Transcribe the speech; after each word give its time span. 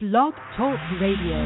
Blog 0.00 0.32
Talk 0.54 0.78
Radio. 1.02 1.42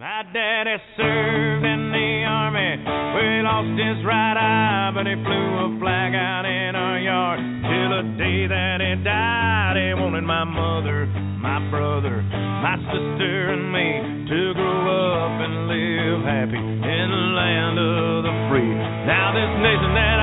My 0.00 0.24
daddy 0.32 0.80
served 0.96 1.64
in 1.68 1.92
the 1.92 2.24
army. 2.24 2.80
We 2.80 3.44
lost 3.44 3.76
his 3.76 4.00
right 4.00 4.40
eye, 4.40 4.96
but 4.96 5.04
he 5.04 5.12
flew 5.12 5.48
a 5.60 5.76
flag 5.76 6.16
out 6.16 6.48
in 6.48 6.72
our 6.72 6.98
yard. 7.04 7.36
Till 7.68 7.90
the 8.00 8.16
day 8.16 8.48
that 8.48 8.80
he 8.80 9.04
died, 9.04 9.76
he 9.76 9.92
wanted 9.92 10.24
my 10.24 10.48
mother, 10.48 11.04
my 11.36 11.60
brother, 11.68 12.24
my 12.32 12.80
sister, 12.88 13.52
and 13.52 13.68
me 13.68 14.24
to 14.24 14.40
grow 14.56 15.20
up 15.20 15.36
and 15.36 15.68
live 15.68 16.24
happy 16.24 16.56
in 16.64 17.06
the 17.12 17.24
land 17.36 17.76
of 17.76 18.24
the 18.24 18.34
free. 18.48 18.72
Now 19.04 19.36
this 19.36 19.52
nation 19.60 19.92
that 20.00 20.19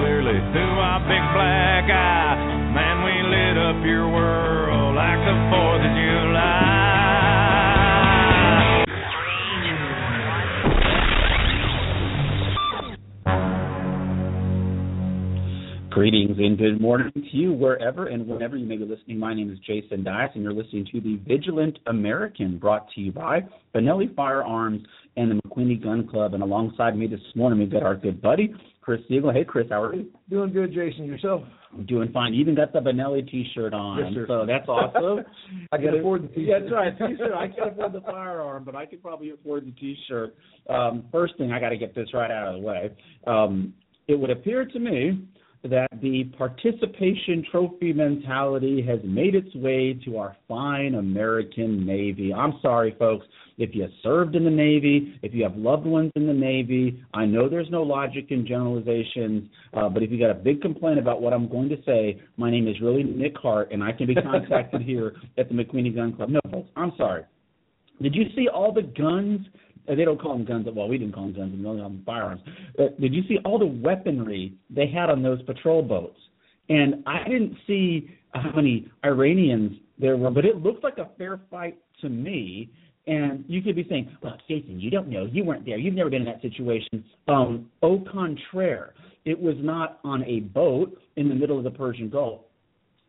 clearly 0.00 0.40
through 0.52 0.80
big 1.04 1.24
black 1.36 1.84
eye, 1.92 2.36
man, 2.72 3.04
we 3.04 3.12
lit 3.28 3.56
up 3.60 3.84
your 3.84 4.08
world 4.08 4.96
like 4.96 5.20
the 5.28 5.36
Fourth 5.52 5.84
of 5.84 5.92
July. 5.92 6.80
Greetings 15.90 16.38
and 16.38 16.56
good 16.56 16.80
morning 16.80 17.12
to 17.12 17.36
you 17.36 17.52
wherever 17.52 18.06
and 18.06 18.26
whenever 18.26 18.56
you 18.56 18.64
may 18.64 18.78
be 18.78 18.84
listening. 18.84 19.18
My 19.18 19.34
name 19.34 19.50
is 19.50 19.58
Jason 19.58 20.02
Dias, 20.02 20.30
and 20.34 20.42
you're 20.42 20.54
listening 20.54 20.86
to 20.92 21.00
the 21.00 21.16
Vigilant 21.28 21.78
American, 21.88 22.56
brought 22.58 22.86
to 22.94 23.02
you 23.02 23.12
by 23.12 23.40
Benelli 23.74 24.14
Firearms 24.14 24.80
and 25.16 25.30
the 25.30 25.34
McQueeney 25.42 25.82
Gun 25.82 26.08
Club. 26.08 26.32
And 26.32 26.42
alongside 26.42 26.96
me 26.96 27.06
this 27.06 27.20
morning, 27.34 27.58
we've 27.58 27.70
got 27.70 27.82
our 27.82 27.96
good 27.96 28.22
buddy 28.22 28.54
Chris 28.80 29.00
Siegel. 29.08 29.30
Hey, 29.32 29.44
Chris, 29.44 29.66
how 29.70 29.82
are 29.82 29.94
you? 29.94 30.06
Doing 30.30 30.52
good, 30.52 30.72
Jason. 30.72 31.04
Yourself? 31.04 31.42
I'm 31.72 31.84
doing 31.86 32.10
fine. 32.12 32.32
You 32.34 32.40
even 32.40 32.54
got 32.54 32.72
the 32.72 32.80
Benelli 32.80 33.28
T-shirt 33.30 33.74
on, 33.74 33.98
Yes, 33.98 34.14
sir. 34.14 34.24
so 34.26 34.46
that's 34.46 34.66
awesome. 34.68 35.24
I 35.72 35.76
can 35.76 35.98
afford 35.98 36.24
the 36.24 36.28
t-shirt. 36.28 36.62
that's 36.62 36.72
right. 36.72 36.98
T-shirt. 36.98 37.32
I 37.32 37.48
can't 37.48 37.72
afford 37.72 37.92
the 37.92 38.00
firearm, 38.00 38.64
but 38.64 38.74
I 38.74 38.86
can 38.86 38.98
probably 38.98 39.30
afford 39.30 39.66
the 39.66 39.72
T-shirt. 39.72 40.34
Um, 40.68 41.04
first 41.12 41.36
thing, 41.38 41.52
I 41.52 41.60
got 41.60 41.68
to 41.68 41.76
get 41.76 41.94
this 41.94 42.08
right 42.14 42.30
out 42.30 42.48
of 42.48 42.60
the 42.60 42.66
way. 42.66 42.90
Um, 43.26 43.74
it 44.08 44.18
would 44.18 44.30
appear 44.30 44.64
to 44.64 44.78
me 44.78 45.22
that 45.64 45.88
the 46.00 46.24
participation 46.38 47.44
trophy 47.50 47.92
mentality 47.92 48.82
has 48.82 48.98
made 49.04 49.34
its 49.34 49.54
way 49.54 49.98
to 50.04 50.16
our 50.16 50.36
fine 50.48 50.94
American 50.94 51.84
Navy. 51.84 52.32
I'm 52.32 52.54
sorry, 52.62 52.96
folks. 52.98 53.26
If 53.58 53.74
you 53.74 53.86
served 54.02 54.36
in 54.36 54.44
the 54.44 54.50
Navy, 54.50 55.18
if 55.22 55.34
you 55.34 55.42
have 55.42 55.54
loved 55.54 55.84
ones 55.84 56.12
in 56.16 56.26
the 56.26 56.32
Navy, 56.32 57.02
I 57.12 57.26
know 57.26 57.46
there's 57.46 57.68
no 57.70 57.82
logic 57.82 58.28
in 58.30 58.46
generalizations, 58.46 59.50
uh, 59.74 59.86
but 59.90 60.02
if 60.02 60.10
you 60.10 60.18
got 60.18 60.30
a 60.30 60.34
big 60.34 60.62
complaint 60.62 60.98
about 60.98 61.20
what 61.20 61.34
I'm 61.34 61.46
going 61.46 61.68
to 61.68 61.76
say, 61.84 62.22
my 62.38 62.50
name 62.50 62.66
is 62.66 62.80
really 62.80 63.02
Nick 63.02 63.36
Hart, 63.36 63.70
and 63.70 63.84
I 63.84 63.92
can 63.92 64.06
be 64.06 64.14
contacted 64.14 64.80
here 64.86 65.14
at 65.36 65.50
the 65.50 65.54
McQueeney 65.54 65.94
Gun 65.94 66.14
Club. 66.14 66.30
No, 66.30 66.40
folks, 66.50 66.70
I'm 66.74 66.92
sorry. 66.96 67.24
Did 68.00 68.14
you 68.14 68.24
see 68.34 68.48
all 68.48 68.72
the 68.72 68.82
guns? 68.82 69.46
Uh, 69.88 69.94
They 69.94 70.04
don't 70.04 70.20
call 70.20 70.36
them 70.36 70.44
guns. 70.44 70.66
Well, 70.72 70.88
we 70.88 70.98
didn't 70.98 71.14
call 71.14 71.24
them 71.24 71.34
guns. 71.34 71.54
We 71.58 71.66
only 71.66 71.80
call 71.80 71.90
them 71.90 72.02
firearms. 72.04 72.42
Uh, 72.78 72.84
did 72.98 73.14
you 73.14 73.22
see 73.28 73.38
all 73.44 73.58
the 73.58 73.66
weaponry 73.66 74.54
they 74.68 74.86
had 74.86 75.10
on 75.10 75.22
those 75.22 75.42
patrol 75.42 75.82
boats? 75.82 76.18
And 76.68 77.02
I 77.06 77.24
didn't 77.24 77.56
see 77.66 78.10
how 78.32 78.52
many 78.54 78.88
Iranians 79.04 79.76
there 79.98 80.16
were, 80.16 80.30
but 80.30 80.44
it 80.44 80.56
looked 80.56 80.84
like 80.84 80.98
a 80.98 81.08
fair 81.18 81.40
fight 81.50 81.78
to 82.00 82.08
me. 82.08 82.70
And 83.06 83.44
you 83.48 83.62
could 83.62 83.74
be 83.74 83.86
saying, 83.88 84.08
"Well, 84.22 84.36
Jason, 84.46 84.78
you 84.78 84.90
don't 84.90 85.08
know. 85.08 85.24
You 85.24 85.42
weren't 85.42 85.64
there. 85.64 85.78
You've 85.78 85.94
never 85.94 86.10
been 86.10 86.22
in 86.22 86.26
that 86.26 86.42
situation." 86.42 87.02
Um, 87.26 87.70
au 87.82 87.98
contraire, 88.00 88.94
it 89.24 89.40
was 89.40 89.56
not 89.58 89.98
on 90.04 90.22
a 90.24 90.40
boat 90.40 90.96
in 91.16 91.28
the 91.28 91.34
middle 91.34 91.58
of 91.58 91.64
the 91.64 91.70
Persian 91.70 92.08
Gulf. 92.08 92.42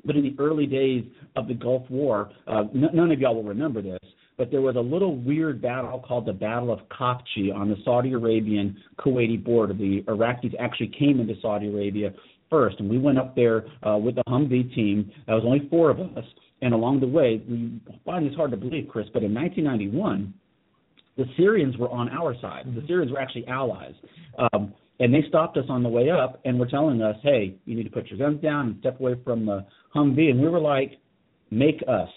But 0.03 0.15
in 0.15 0.23
the 0.23 0.35
early 0.39 0.65
days 0.65 1.03
of 1.35 1.47
the 1.47 1.53
Gulf 1.53 1.87
War, 1.89 2.31
uh, 2.47 2.63
n- 2.73 2.89
none 2.93 3.11
of 3.11 3.19
y'all 3.19 3.35
will 3.35 3.43
remember 3.43 3.81
this, 3.81 3.99
but 4.37 4.51
there 4.51 4.61
was 4.61 4.75
a 4.75 4.81
little 4.81 5.15
weird 5.15 5.61
battle 5.61 6.03
called 6.05 6.25
the 6.25 6.33
Battle 6.33 6.71
of 6.71 6.79
Khafji 6.89 7.53
on 7.53 7.69
the 7.69 7.75
Saudi 7.83 8.13
Arabian 8.13 8.77
Kuwaiti 8.99 9.43
border. 9.43 9.73
The 9.73 10.03
Iraqis 10.07 10.53
actually 10.59 10.91
came 10.97 11.19
into 11.19 11.35
Saudi 11.41 11.67
Arabia 11.67 12.13
first, 12.49 12.79
and 12.79 12.89
we 12.89 12.97
went 12.97 13.17
up 13.17 13.35
there 13.35 13.65
uh, 13.87 13.97
with 13.97 14.15
the 14.15 14.23
Humvee 14.27 14.73
team. 14.73 15.11
There 15.25 15.35
was 15.35 15.43
only 15.45 15.67
four 15.69 15.89
of 15.89 15.99
us, 15.99 16.25
and 16.61 16.73
along 16.73 16.99
the 16.99 17.07
way, 17.07 17.41
we 17.49 17.79
find 18.05 18.27
this 18.27 18.35
hard 18.35 18.51
to 18.51 18.57
believe, 18.57 18.87
Chris, 18.89 19.07
but 19.13 19.23
in 19.23 19.33
1991, 19.33 20.33
the 21.17 21.25
Syrians 21.37 21.77
were 21.77 21.89
on 21.89 22.09
our 22.09 22.35
side. 22.41 22.65
The 22.73 22.83
Syrians 22.87 23.11
were 23.11 23.19
actually 23.19 23.47
allies. 23.47 23.93
Um, 24.53 24.73
and 24.99 25.13
they 25.13 25.23
stopped 25.27 25.57
us 25.57 25.65
on 25.67 25.81
the 25.81 25.89
way 25.89 26.09
up 26.11 26.39
and 26.45 26.59
were 26.59 26.67
telling 26.67 27.01
us, 27.01 27.15
hey, 27.23 27.55
you 27.65 27.75
need 27.75 27.83
to 27.83 27.89
put 27.89 28.07
your 28.07 28.19
guns 28.19 28.41
down 28.41 28.67
and 28.67 28.79
step 28.79 28.99
away 28.99 29.15
from 29.23 29.45
the 29.45 29.65
Humvee. 29.95 30.29
And 30.29 30.39
we 30.39 30.47
were 30.47 30.59
like, 30.59 30.99
make 31.49 31.83
us. 31.87 32.09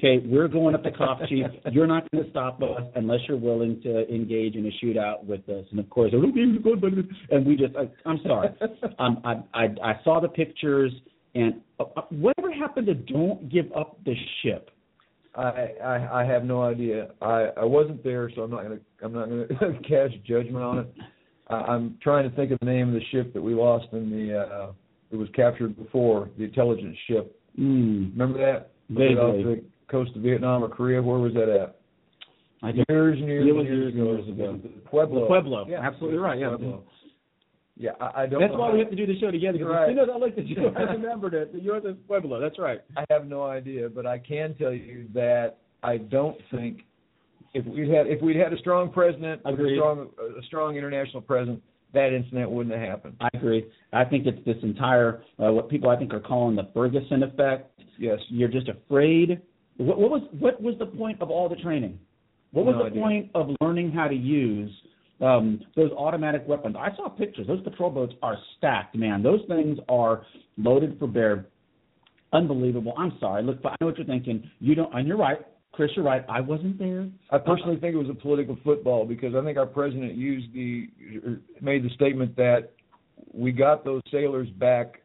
Okay, 0.00 0.18
we're 0.26 0.48
going 0.48 0.74
up 0.74 0.82
to 0.82 0.90
chief. 1.28 1.44
You're 1.72 1.86
not 1.86 2.10
going 2.10 2.24
to 2.24 2.30
stop 2.30 2.62
us 2.62 2.82
unless 2.96 3.20
you're 3.28 3.36
willing 3.36 3.82
to 3.82 4.08
engage 4.08 4.54
in 4.56 4.64
a 4.64 4.70
shootout 4.84 5.24
with 5.24 5.46
us. 5.50 5.66
And 5.70 5.78
of 5.78 5.90
course, 5.90 6.10
and 6.14 7.46
we 7.46 7.54
just, 7.56 7.76
I, 7.76 7.90
I'm 8.08 8.18
sorry. 8.26 8.48
Um, 8.98 9.22
I, 9.24 9.32
I, 9.54 9.64
I 9.82 10.00
saw 10.04 10.20
the 10.20 10.28
pictures, 10.28 10.92
and 11.34 11.60
uh, 11.78 11.84
uh, 11.96 12.02
whatever 12.10 12.50
happened 12.52 12.86
to 12.86 12.94
don't 12.94 13.50
give 13.50 13.66
up 13.74 13.98
the 14.04 14.14
ship? 14.42 14.70
I, 15.34 15.68
I 15.82 16.20
I 16.20 16.24
have 16.24 16.44
no 16.44 16.62
idea. 16.62 17.10
I 17.22 17.48
I 17.56 17.64
wasn't 17.64 18.02
there, 18.04 18.30
so 18.34 18.42
I'm 18.42 18.50
not 18.50 18.62
gonna 18.64 18.78
I'm 19.02 19.12
not 19.12 19.28
gonna 19.28 19.78
cast 19.88 20.14
judgment 20.26 20.56
on 20.62 20.78
it. 20.80 20.94
I, 21.48 21.54
I'm 21.54 21.98
trying 22.02 22.28
to 22.28 22.34
think 22.36 22.50
of 22.52 22.58
the 22.60 22.66
name 22.66 22.88
of 22.88 22.94
the 22.94 23.04
ship 23.10 23.32
that 23.32 23.40
we 23.40 23.54
lost 23.54 23.86
in 23.92 24.10
the. 24.10 24.38
uh 24.38 24.72
It 25.12 25.16
was 25.16 25.28
captured 25.34 25.76
before 25.82 26.28
the 26.36 26.44
intelligence 26.44 26.96
ship. 27.08 27.40
Mm, 27.58 28.12
Remember 28.12 28.38
that? 28.38 28.70
Vaguely. 28.90 29.62
The 29.90 30.04
coast 30.04 30.16
of 30.16 30.22
Vietnam 30.22 30.64
or 30.64 30.68
Korea? 30.68 31.02
Where 31.02 31.18
was 31.18 31.34
that 31.34 31.48
at? 31.48 31.76
I 32.62 32.72
Years 32.88 33.18
and 33.18 33.26
years 33.26 33.46
years, 33.46 33.66
years 33.66 33.94
years 33.94 34.28
ago. 34.28 34.60
Pueblo. 34.90 35.26
Pueblo. 35.26 35.66
Yeah. 35.68 35.80
Absolutely 35.80 36.18
right. 36.18 36.38
Yeah. 36.38 36.48
Pueblo. 36.50 36.82
Yeah, 37.76 37.92
I, 37.98 38.22
I 38.22 38.26
don't. 38.26 38.40
That's 38.40 38.52
know 38.52 38.58
why 38.58 38.72
we 38.72 38.80
have 38.80 38.90
to 38.90 38.96
do 38.96 39.06
the 39.06 39.18
show 39.18 39.30
together. 39.30 39.64
Right. 39.64 39.88
soon 39.88 39.98
as 39.98 40.08
I 40.12 40.18
looked 40.18 40.38
at 40.38 40.46
you, 40.46 40.68
I 40.76 40.82
remembered 40.82 41.32
it. 41.32 41.50
You're 41.54 41.80
the 41.80 41.96
Pueblo. 42.06 42.38
That's 42.38 42.58
right. 42.58 42.82
I 42.94 43.04
have 43.08 43.26
no 43.26 43.44
idea, 43.44 43.88
but 43.88 44.06
I 44.06 44.18
can 44.18 44.54
tell 44.56 44.72
you 44.72 45.06
that 45.14 45.56
I 45.82 45.96
don't 45.96 46.36
think 46.50 46.80
if 47.54 47.64
we'd 47.64 47.88
had 47.88 48.06
if 48.06 48.20
we'd 48.20 48.36
had 48.36 48.52
a 48.52 48.58
strong 48.58 48.92
president, 48.92 49.40
a 49.46 49.54
strong 49.54 50.10
a 50.38 50.42
strong 50.44 50.76
international 50.76 51.22
presence, 51.22 51.60
that 51.94 52.12
incident 52.14 52.50
wouldn't 52.50 52.76
have 52.76 52.86
happened. 52.86 53.14
I 53.18 53.28
agree. 53.32 53.64
I 53.94 54.04
think 54.04 54.26
it's 54.26 54.44
this 54.44 54.58
entire 54.62 55.22
uh, 55.42 55.50
what 55.50 55.70
people 55.70 55.88
I 55.88 55.96
think 55.96 56.12
are 56.12 56.20
calling 56.20 56.56
the 56.56 56.68
Ferguson 56.74 57.22
effect. 57.22 57.80
Yes. 57.98 58.18
You're 58.28 58.48
just 58.48 58.68
afraid. 58.68 59.40
What, 59.76 59.98
what 59.98 60.10
was 60.10 60.22
what 60.38 60.62
was 60.62 60.74
the 60.78 60.86
point 60.86 61.20
of 61.22 61.30
all 61.30 61.48
the 61.48 61.56
training? 61.56 61.98
What 62.52 62.66
was 62.66 62.74
No 62.74 62.84
the 62.84 62.90
idea. 62.90 63.00
point 63.00 63.30
of 63.34 63.50
learning 63.60 63.92
how 63.92 64.08
to 64.08 64.14
use 64.14 64.70
um, 65.20 65.60
those 65.76 65.90
automatic 65.92 66.42
weapons? 66.46 66.76
I 66.78 66.94
saw 66.96 67.08
pictures. 67.08 67.46
Those 67.46 67.62
patrol 67.62 67.90
boats 67.90 68.14
are 68.22 68.36
stacked, 68.58 68.96
man. 68.96 69.22
Those 69.22 69.40
things 69.48 69.78
are 69.88 70.22
loaded 70.56 70.98
for 70.98 71.06
bear. 71.06 71.46
Unbelievable. 72.32 72.92
I'm 72.96 73.16
sorry. 73.18 73.42
Look, 73.42 73.58
I 73.64 73.74
know 73.80 73.88
what 73.88 73.98
you're 73.98 74.06
thinking. 74.06 74.48
You 74.60 74.74
don't, 74.74 74.94
and 74.94 75.06
you're 75.06 75.16
right, 75.16 75.38
Chris. 75.72 75.90
You're 75.96 76.04
right. 76.04 76.24
I 76.28 76.40
wasn't 76.40 76.78
there. 76.78 77.08
I 77.30 77.38
personally 77.38 77.76
think 77.76 77.94
it 77.94 77.98
was 77.98 78.10
a 78.10 78.14
political 78.14 78.56
football 78.64 79.04
because 79.04 79.34
I 79.34 79.42
think 79.44 79.58
our 79.58 79.66
president 79.66 80.14
used 80.14 80.52
the 80.52 80.88
made 81.60 81.84
the 81.84 81.90
statement 81.94 82.36
that 82.36 82.70
we 83.32 83.52
got 83.52 83.84
those 83.84 84.02
sailors 84.10 84.48
back 84.58 85.00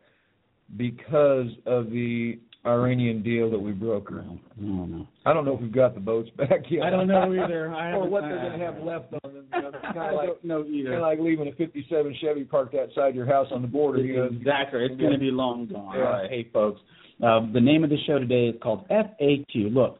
because 0.77 1.47
of 1.65 1.89
the 1.89 2.39
Iranian 2.65 3.21
deal 3.21 3.49
that 3.51 3.59
we 3.59 3.71
brokered. 3.71 4.25
No, 4.25 4.39
no, 4.57 4.85
no. 4.85 5.07
I 5.25 5.33
don't 5.33 5.45
know 5.45 5.53
if 5.55 5.61
we've 5.61 5.71
got 5.71 5.93
the 5.93 5.99
boats 6.01 6.29
back 6.37 6.61
yet. 6.69 6.83
I 6.83 6.89
don't 6.89 7.07
know 7.07 7.31
either. 7.33 7.73
I 7.73 7.91
or 7.95 8.07
what 8.09 8.21
they're 8.21 8.37
going 8.39 8.59
to 8.59 8.65
have 8.65 8.77
left 8.83 9.13
on 9.23 9.33
them. 9.33 9.45
You 9.53 9.61
know, 9.61 9.67
it's 9.73 9.77
I 9.83 9.93
kind 9.93 10.09
of 10.09 10.15
like 10.15 10.27
don't 10.27 10.43
know 10.45 10.65
either. 10.65 10.89
kind 10.91 10.95
of 10.95 11.01
like 11.01 11.19
leaving 11.19 11.47
a 11.47 11.51
'57 11.53 12.15
Chevy 12.21 12.43
parked 12.43 12.75
outside 12.75 13.13
your 13.15 13.25
house 13.25 13.47
on 13.51 13.61
the 13.61 13.67
border. 13.67 13.99
You 13.99 14.17
know, 14.17 14.23
Exactly. 14.25 14.85
It's 14.85 14.99
going 14.99 15.13
to 15.13 15.19
be 15.19 15.31
long 15.31 15.67
gone. 15.67 15.95
Yeah. 15.95 16.03
All 16.05 16.11
right. 16.11 16.29
Hey, 16.29 16.49
folks. 16.51 16.81
Um, 17.23 17.51
the 17.53 17.61
name 17.61 17.83
of 17.83 17.89
the 17.89 17.97
show 18.05 18.19
today 18.19 18.47
is 18.47 18.55
called 18.61 18.85
FAQ. 18.89 19.73
Look, 19.73 19.99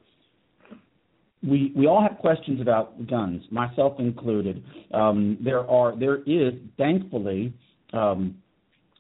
we 1.48 1.72
we 1.76 1.88
all 1.88 2.02
have 2.02 2.18
questions 2.20 2.60
about 2.62 3.08
guns, 3.08 3.44
myself 3.52 4.00
included. 4.00 4.64
Um, 4.94 5.38
there 5.44 5.70
are 5.70 5.98
there 5.98 6.18
is 6.24 6.54
thankfully 6.78 7.54
um, 7.94 8.36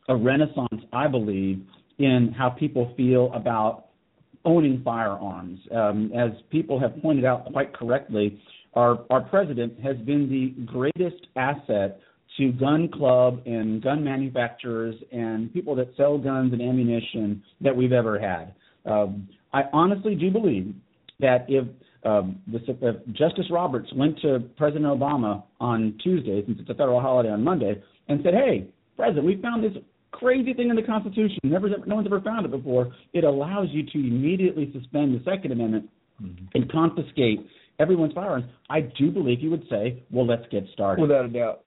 a 0.07 0.15
renaissance, 0.15 0.83
I 0.93 1.07
believe, 1.07 1.65
in 1.97 2.33
how 2.37 2.49
people 2.49 2.93
feel 2.97 3.31
about 3.33 3.85
owning 4.43 4.81
firearms. 4.83 5.59
Um, 5.73 6.11
as 6.15 6.31
people 6.51 6.79
have 6.79 7.01
pointed 7.01 7.25
out 7.25 7.45
quite 7.51 7.73
correctly, 7.73 8.39
our 8.73 8.99
our 9.09 9.21
president 9.21 9.79
has 9.81 9.97
been 9.97 10.29
the 10.29 10.61
greatest 10.65 11.27
asset 11.35 11.99
to 12.37 12.51
gun 12.51 12.89
club 12.89 13.41
and 13.45 13.81
gun 13.81 14.03
manufacturers 14.03 14.95
and 15.11 15.51
people 15.53 15.75
that 15.75 15.87
sell 15.95 16.17
guns 16.17 16.51
and 16.51 16.61
ammunition 16.61 17.41
that 17.61 17.75
we've 17.75 17.93
ever 17.93 18.19
had. 18.19 18.53
Um, 18.85 19.29
I 19.53 19.63
honestly 19.71 20.15
do 20.15 20.29
believe 20.29 20.75
that 21.19 21.45
if 21.47 21.65
um, 22.03 22.41
the, 22.47 22.59
uh, 22.87 22.91
Justice 23.13 23.45
Roberts 23.49 23.89
went 23.95 24.19
to 24.19 24.39
President 24.57 24.85
Obama 24.85 25.43
on 25.59 25.97
Tuesday, 26.03 26.43
since 26.45 26.59
it's 26.59 26.69
a 26.69 26.73
federal 26.73 26.99
holiday 26.99 27.29
on 27.29 27.43
Monday, 27.43 27.81
and 28.09 28.19
said, 28.23 28.33
"Hey, 28.33 28.67
President, 28.95 29.25
we 29.25 29.41
found 29.41 29.63
this 29.63 29.81
crazy 30.19 30.53
thing 30.53 30.69
in 30.69 30.75
the 30.75 30.83
Constitution. 30.83 31.37
Never, 31.43 31.69
no 31.85 31.95
one's 31.95 32.07
ever 32.07 32.21
found 32.21 32.45
it 32.45 32.51
before. 32.51 32.93
It 33.13 33.23
allows 33.23 33.67
you 33.71 33.83
to 33.83 33.97
immediately 33.97 34.71
suspend 34.73 35.19
the 35.19 35.23
Second 35.23 35.51
Amendment 35.51 35.89
mm-hmm. 36.21 36.45
and 36.53 36.71
confiscate 36.71 37.39
everyone's 37.79 38.13
firearms." 38.13 38.45
I 38.69 38.81
do 38.81 39.11
believe 39.11 39.41
you 39.41 39.51
would 39.51 39.67
say, 39.69 40.03
"Well, 40.11 40.25
let's 40.25 40.45
get 40.51 40.63
started." 40.73 41.01
Without 41.01 41.25
a 41.25 41.29
doubt. 41.29 41.61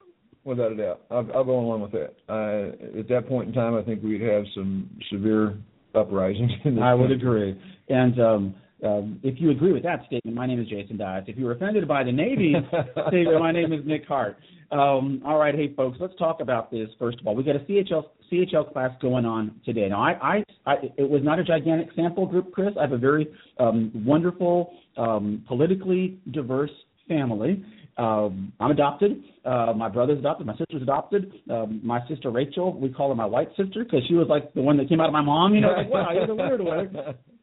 Without 0.45 0.73
a 0.73 0.77
doubt, 0.77 1.01
I'll, 1.11 1.29
I'll 1.35 1.45
go 1.45 1.59
along 1.59 1.83
with 1.83 1.93
that. 1.93 2.15
Uh, 2.29 2.99
at 2.99 3.09
that 3.09 3.29
point 3.29 3.49
in 3.49 3.55
time, 3.55 3.75
I 3.75 3.83
think 3.83 4.03
we'd 4.03 4.23
have 4.23 4.45
some 4.55 4.89
severe 5.13 5.59
uprisings. 5.95 6.53
I 6.83 6.95
would 6.95 7.11
agree. 7.11 7.61
And 7.89 8.19
um, 8.21 8.55
um, 8.85 9.21
if 9.23 9.41
you 9.41 9.51
agree 9.51 9.73
with 9.73 9.83
that 9.83 10.05
statement, 10.07 10.37
my 10.37 10.47
name 10.47 10.61
is 10.61 10.69
Jason 10.69 10.97
Dias. 10.97 11.25
If 11.27 11.37
you 11.37 11.45
were 11.45 11.53
offended 11.53 11.89
by 11.89 12.05
the 12.05 12.13
Navy 12.13 12.55
statement, 13.09 13.41
my 13.41 13.53
name 13.53 13.73
is 13.73 13.81
Nick 13.85 14.07
Hart. 14.07 14.39
Um, 14.71 15.23
all 15.25 15.39
right, 15.39 15.55
hey 15.55 15.75
folks, 15.75 15.97
let's 15.99 16.15
talk 16.17 16.41
about 16.41 16.71
this 16.71 16.89
first 16.99 17.21
of 17.21 17.27
all. 17.27 17.35
We 17.35 17.43
got 17.43 17.57
a 17.57 17.61
CHL 17.61 18.05
CHL 18.31 18.73
class 18.73 18.91
going 19.01 19.25
on 19.25 19.61
today. 19.65 19.89
Now, 19.89 20.03
I, 20.03 20.13
I, 20.23 20.45
I 20.67 20.75
it 20.99 21.09
was 21.09 21.23
not 21.25 21.39
a 21.39 21.45
gigantic 21.45 21.89
sample 21.97 22.27
group, 22.27 22.53
Chris. 22.53 22.75
I 22.79 22.83
have 22.83 22.93
a 22.93 22.99
very 22.99 23.29
um, 23.59 23.91
wonderful, 24.07 24.73
um, 24.97 25.43
politically 25.49 26.19
diverse 26.33 26.71
family. 27.09 27.65
Um, 27.97 28.53
I'm 28.61 28.71
adopted. 28.71 29.25
Uh, 29.45 29.73
my 29.75 29.89
brother's 29.89 30.19
adopted. 30.19 30.47
My 30.47 30.57
sister's 30.57 30.83
adopted. 30.83 31.33
Um, 31.51 31.81
my 31.83 32.07
sister 32.07 32.31
Rachel, 32.31 32.79
we 32.79 32.91
call 32.91 33.09
her 33.09 33.15
my 33.15 33.27
white 33.27 33.49
sister 33.57 33.85
because 33.85 34.03
she 34.07 34.15
was 34.15 34.29
like 34.29 34.53
the 34.53 34.61
one 34.61 34.77
that 34.77 34.89
came 34.89 35.01
out 35.01 35.07
of 35.07 35.15
my 35.15 35.23
mom. 35.23 35.55
You 35.55 35.63
know, 35.63 35.73
like 35.73 35.91
wow, 35.91 36.11
you're 36.13 36.27
the 36.27 36.35
weird 36.35 36.61
one. 36.61 36.95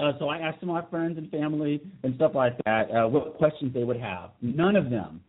Uh, 0.00 0.12
so 0.18 0.28
I 0.28 0.38
asked 0.38 0.62
my 0.62 0.84
friends 0.86 1.18
and 1.18 1.30
family 1.30 1.80
and 2.02 2.14
stuff 2.16 2.32
like 2.34 2.56
that 2.64 2.90
uh, 2.90 3.06
what 3.08 3.36
questions 3.36 3.74
they 3.74 3.84
would 3.84 4.00
have. 4.00 4.30
None 4.40 4.76
of 4.76 4.90
them 4.90 5.20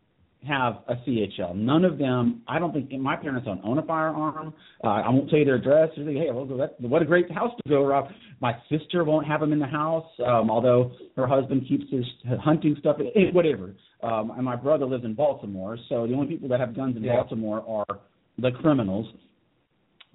have 0.47 0.77
a 0.88 0.95
CHL. 0.95 1.56
None 1.56 1.85
of 1.85 1.97
them. 1.97 2.41
I 2.47 2.57
don't 2.57 2.73
think 2.73 2.91
my 3.00 3.15
parents 3.15 3.45
don't 3.45 3.62
own 3.63 3.77
a 3.77 3.83
firearm. 3.83 4.53
Uh, 4.83 4.88
I 4.88 5.09
won't 5.09 5.29
tell 5.29 5.39
you 5.39 5.45
their 5.45 5.56
address. 5.56 5.89
They're 5.95 6.06
like, 6.06 6.15
hey, 6.15 6.31
well, 6.31 6.45
that, 6.57 6.79
what 6.81 7.01
a 7.01 7.06
great 7.06 7.31
house 7.31 7.51
to 7.63 7.69
go 7.69 7.83
around. 7.83 8.13
My 8.39 8.53
sister 8.69 9.03
won't 9.03 9.27
have 9.27 9.39
them 9.39 9.53
in 9.53 9.59
the 9.59 9.68
house, 9.68 10.07
um, 10.25 10.50
although 10.50 10.94
her 11.15 11.27
husband 11.27 11.68
keeps 11.68 11.85
his 11.91 12.06
hunting 12.39 12.75
stuff. 12.79 12.97
Whatever. 13.33 13.75
Um, 14.01 14.31
and 14.31 14.44
my 14.44 14.56
brother 14.56 14.85
lives 14.85 15.06
in 15.06 15.13
Baltimore, 15.13 15.77
so 15.89 16.07
the 16.07 16.13
only 16.13 16.27
people 16.27 16.50
that 16.50 16.59
have 16.59 16.75
guns 16.75 16.97
in 16.97 17.03
yeah. 17.03 17.18
Baltimore 17.18 17.63
are 17.68 18.00
the 18.39 18.50
criminals. 18.51 19.06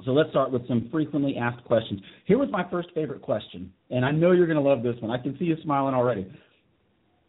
So 0.05 0.13
let's 0.13 0.29
start 0.31 0.51
with 0.51 0.67
some 0.69 0.89
frequently 0.93 1.37
asked 1.37 1.65
questions. 1.65 2.01
Here 2.27 2.37
was 2.39 2.51
my 2.51 2.69
first 2.71 2.89
favorite 2.95 3.23
question, 3.23 3.73
and 3.91 4.05
I 4.05 4.11
know 4.11 4.33
you're 4.33 4.47
going 4.47 4.63
to 4.63 4.69
love 4.69 4.83
this 4.83 4.97
one. 5.01 5.11
I 5.11 5.23
can 5.23 5.37
see 5.39 5.47
you 5.47 5.57
smiling 5.63 5.95
already. 5.95 6.31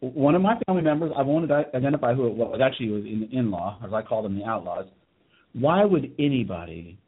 One 0.00 0.34
of 0.34 0.42
my 0.42 0.58
family 0.66 0.82
members, 0.82 1.10
I 1.16 1.22
won't 1.22 1.50
identify 1.50 2.14
who 2.14 2.26
it 2.26 2.34
was. 2.34 2.60
Actually, 2.62 2.88
it 2.88 2.92
was 2.92 3.04
an 3.04 3.28
in-law, 3.32 3.80
as 3.84 3.92
I 3.92 4.02
call 4.02 4.22
them, 4.22 4.38
the 4.38 4.44
outlaws. 4.44 4.86
Why 5.54 5.84
would 5.84 6.12
anybody 6.18 6.98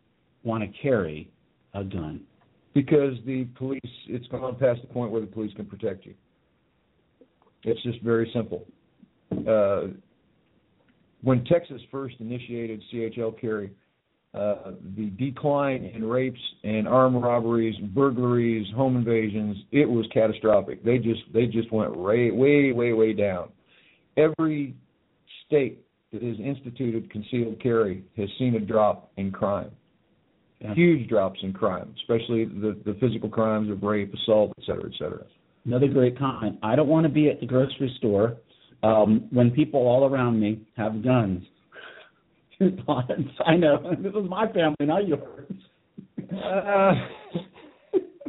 want 0.42 0.64
to 0.64 0.78
carry 0.80 1.30
a 1.74 1.84
gun? 1.84 2.22
Because 2.72 3.14
the 3.26 3.44
police, 3.56 3.80
it's 4.08 4.26
gone 4.28 4.56
past 4.56 4.80
the 4.80 4.88
point 4.92 5.12
where 5.12 5.20
the 5.20 5.26
police 5.26 5.52
can 5.54 5.66
protect 5.66 6.06
you. 6.06 6.14
It's 7.64 7.82
just 7.82 8.00
very 8.02 8.30
simple. 8.34 8.66
Uh, 9.46 9.88
when 11.22 11.44
Texas 11.44 11.80
first 11.90 12.16
initiated 12.20 12.82
CHL 12.92 13.38
carry, 13.40 13.70
uh, 14.32 14.72
the 14.96 15.06
decline 15.18 15.84
in 15.84 16.04
rapes 16.04 16.40
and 16.62 16.86
armed 16.86 17.20
robberies, 17.20 17.74
burglaries, 17.94 18.66
home 18.76 18.96
invasions, 18.96 19.56
it 19.72 19.88
was 19.88 20.06
catastrophic. 20.12 20.84
They 20.84 20.98
just 20.98 21.22
they 21.34 21.46
just 21.46 21.72
went 21.72 21.96
way 21.96 22.30
way 22.30 22.72
way 22.72 22.92
way 22.92 23.12
down. 23.12 23.48
Every 24.16 24.76
state 25.46 25.84
that 26.12 26.22
has 26.22 26.36
instituted 26.38 27.10
concealed 27.10 27.60
carry 27.60 28.04
has 28.16 28.28
seen 28.38 28.54
a 28.54 28.60
drop 28.60 29.10
in 29.16 29.32
crime. 29.32 29.72
Yeah. 30.60 30.74
Huge 30.74 31.08
drops 31.08 31.40
in 31.42 31.52
crime, 31.52 31.92
especially 32.02 32.44
the 32.44 32.78
the 32.84 32.96
physical 33.00 33.28
crimes 33.28 33.68
of 33.68 33.82
rape, 33.82 34.14
assault, 34.14 34.52
et 34.58 34.64
cetera, 34.64 34.84
et 34.86 34.96
cetera. 34.96 35.24
Another 35.64 35.88
great 35.88 36.16
comment. 36.16 36.56
I 36.62 36.76
don't 36.76 36.88
want 36.88 37.04
to 37.04 37.12
be 37.12 37.28
at 37.28 37.40
the 37.40 37.46
grocery 37.46 37.92
store 37.98 38.36
um, 38.84 39.26
when 39.30 39.50
people 39.50 39.80
all 39.80 40.08
around 40.08 40.40
me 40.40 40.60
have 40.76 41.02
guns 41.02 41.42
I 43.46 43.56
know. 43.56 43.94
This 43.98 44.12
is 44.12 44.28
my 44.28 44.46
family, 44.52 44.76
not 44.80 45.08
yours. 45.08 45.50
uh, 46.44 46.92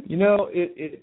you 0.06 0.16
know, 0.16 0.48
it 0.50 0.72
it 0.76 1.02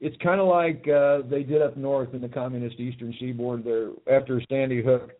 it's 0.00 0.16
kind 0.22 0.40
of 0.40 0.46
like 0.46 0.86
uh, 0.88 1.28
they 1.28 1.42
did 1.42 1.62
up 1.62 1.76
north 1.76 2.14
in 2.14 2.20
the 2.20 2.28
communist 2.28 2.78
Eastern 2.78 3.14
Seaboard 3.18 3.64
there 3.64 3.90
after 4.10 4.40
Sandy 4.48 4.82
Hook, 4.82 5.12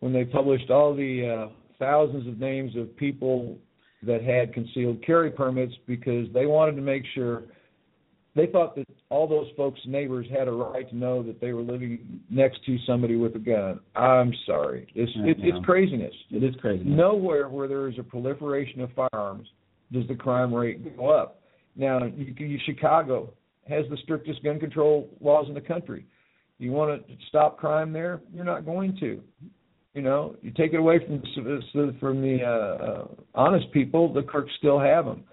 when 0.00 0.12
they 0.12 0.24
published 0.24 0.70
all 0.70 0.94
the 0.94 1.48
uh, 1.48 1.52
thousands 1.78 2.28
of 2.28 2.38
names 2.38 2.76
of 2.76 2.96
people 2.96 3.58
that 4.04 4.22
had 4.22 4.52
concealed 4.52 5.04
carry 5.04 5.30
permits 5.30 5.74
because 5.86 6.26
they 6.32 6.46
wanted 6.46 6.76
to 6.76 6.82
make 6.82 7.04
sure 7.14 7.44
they 8.34 8.46
thought 8.46 8.74
that 8.76 8.86
all 9.10 9.28
those 9.28 9.48
folks' 9.56 9.80
neighbors 9.86 10.26
had 10.30 10.48
a 10.48 10.52
right 10.52 10.88
to 10.88 10.96
know 10.96 11.22
that 11.22 11.40
they 11.40 11.52
were 11.52 11.62
living 11.62 12.20
next 12.30 12.64
to 12.64 12.78
somebody 12.86 13.16
with 13.16 13.36
a 13.36 13.38
gun. 13.38 13.80
I'm 13.94 14.32
sorry, 14.46 14.86
it's 14.94 15.12
it, 15.16 15.36
it's 15.40 15.64
craziness. 15.64 16.14
It 16.30 16.42
is 16.42 16.54
crazy. 16.60 16.84
Nowhere 16.84 17.48
where 17.48 17.68
there 17.68 17.88
is 17.88 17.98
a 17.98 18.02
proliferation 18.02 18.80
of 18.80 18.90
firearms 18.92 19.48
does 19.92 20.08
the 20.08 20.14
crime 20.14 20.54
rate 20.54 20.96
go 20.96 21.10
up. 21.10 21.40
Now, 21.76 22.04
you, 22.04 22.34
you, 22.38 22.58
Chicago 22.64 23.32
has 23.68 23.84
the 23.90 23.96
strictest 24.02 24.42
gun 24.42 24.58
control 24.58 25.08
laws 25.20 25.46
in 25.48 25.54
the 25.54 25.60
country. 25.60 26.06
You 26.58 26.72
want 26.72 27.06
to 27.06 27.14
stop 27.28 27.58
crime 27.58 27.92
there? 27.92 28.20
You're 28.32 28.44
not 28.44 28.64
going 28.64 28.96
to. 29.00 29.20
You 29.94 30.00
know, 30.00 30.36
you 30.40 30.50
take 30.52 30.72
it 30.72 30.78
away 30.78 31.00
from 31.04 31.22
from 32.00 32.22
the 32.22 32.38
uh, 32.42 32.84
uh, 32.84 33.08
honest 33.34 33.70
people, 33.72 34.10
the 34.12 34.22
clerks 34.22 34.52
still 34.58 34.80
have 34.80 35.04
them. 35.04 35.24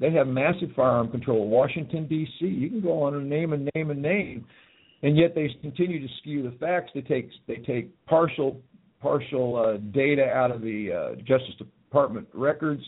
They 0.00 0.12
have 0.12 0.26
massive 0.26 0.70
firearm 0.76 1.10
control. 1.10 1.48
Washington 1.48 2.06
D.C. 2.06 2.46
You 2.46 2.68
can 2.70 2.80
go 2.80 3.02
on 3.02 3.14
and 3.14 3.28
name 3.28 3.52
and 3.52 3.68
name 3.74 3.90
and 3.90 4.00
name, 4.00 4.46
and 5.02 5.16
yet 5.16 5.34
they 5.34 5.48
continue 5.60 6.00
to 6.00 6.14
skew 6.20 6.42
the 6.42 6.56
facts. 6.58 6.90
They 6.94 7.00
take 7.00 7.30
they 7.46 7.56
take 7.56 7.90
partial 8.06 8.60
partial 9.00 9.56
uh, 9.56 9.76
data 9.92 10.28
out 10.28 10.50
of 10.50 10.60
the 10.60 10.92
uh, 10.92 11.16
Justice 11.16 11.54
Department 11.58 12.28
records 12.32 12.82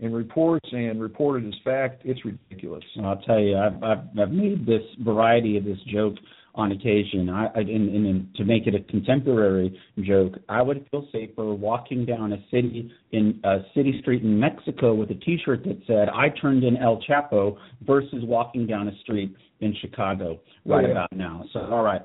and 0.00 0.14
reports 0.14 0.68
and 0.72 1.00
report 1.00 1.42
it 1.42 1.48
as 1.48 1.54
fact. 1.64 2.02
It's 2.04 2.24
ridiculous. 2.24 2.84
I'll 3.04 3.20
tell 3.22 3.40
you, 3.40 3.56
I've, 3.56 3.82
I've 3.82 4.04
I've 4.20 4.30
made 4.30 4.64
this 4.66 4.82
variety 5.00 5.56
of 5.56 5.64
this 5.64 5.78
joke 5.92 6.14
on 6.54 6.72
occasion. 6.72 7.30
I, 7.30 7.46
I 7.54 7.60
in, 7.60 7.88
in, 7.88 8.28
to 8.36 8.44
make 8.44 8.66
it 8.66 8.74
a 8.74 8.80
contemporary 8.90 9.78
joke, 10.00 10.34
I 10.48 10.62
would 10.62 10.86
feel 10.90 11.08
safer 11.12 11.54
walking 11.54 12.04
down 12.04 12.32
a 12.32 12.38
city 12.50 12.90
in 13.12 13.40
a 13.44 13.60
city 13.74 13.98
street 14.00 14.22
in 14.22 14.38
Mexico 14.38 14.94
with 14.94 15.10
a 15.10 15.14
T-shirt 15.14 15.64
that 15.64 15.80
said 15.86 16.08
"I 16.08 16.28
turned 16.40 16.64
in 16.64 16.76
El 16.76 17.00
Chapo" 17.08 17.56
versus 17.86 18.22
walking 18.24 18.66
down 18.66 18.88
a 18.88 18.98
street 19.00 19.34
in 19.60 19.74
Chicago 19.80 20.40
right 20.66 20.84
yeah. 20.84 20.90
about 20.90 21.12
now. 21.12 21.44
So, 21.52 21.60
all 21.60 21.82
right. 21.82 22.02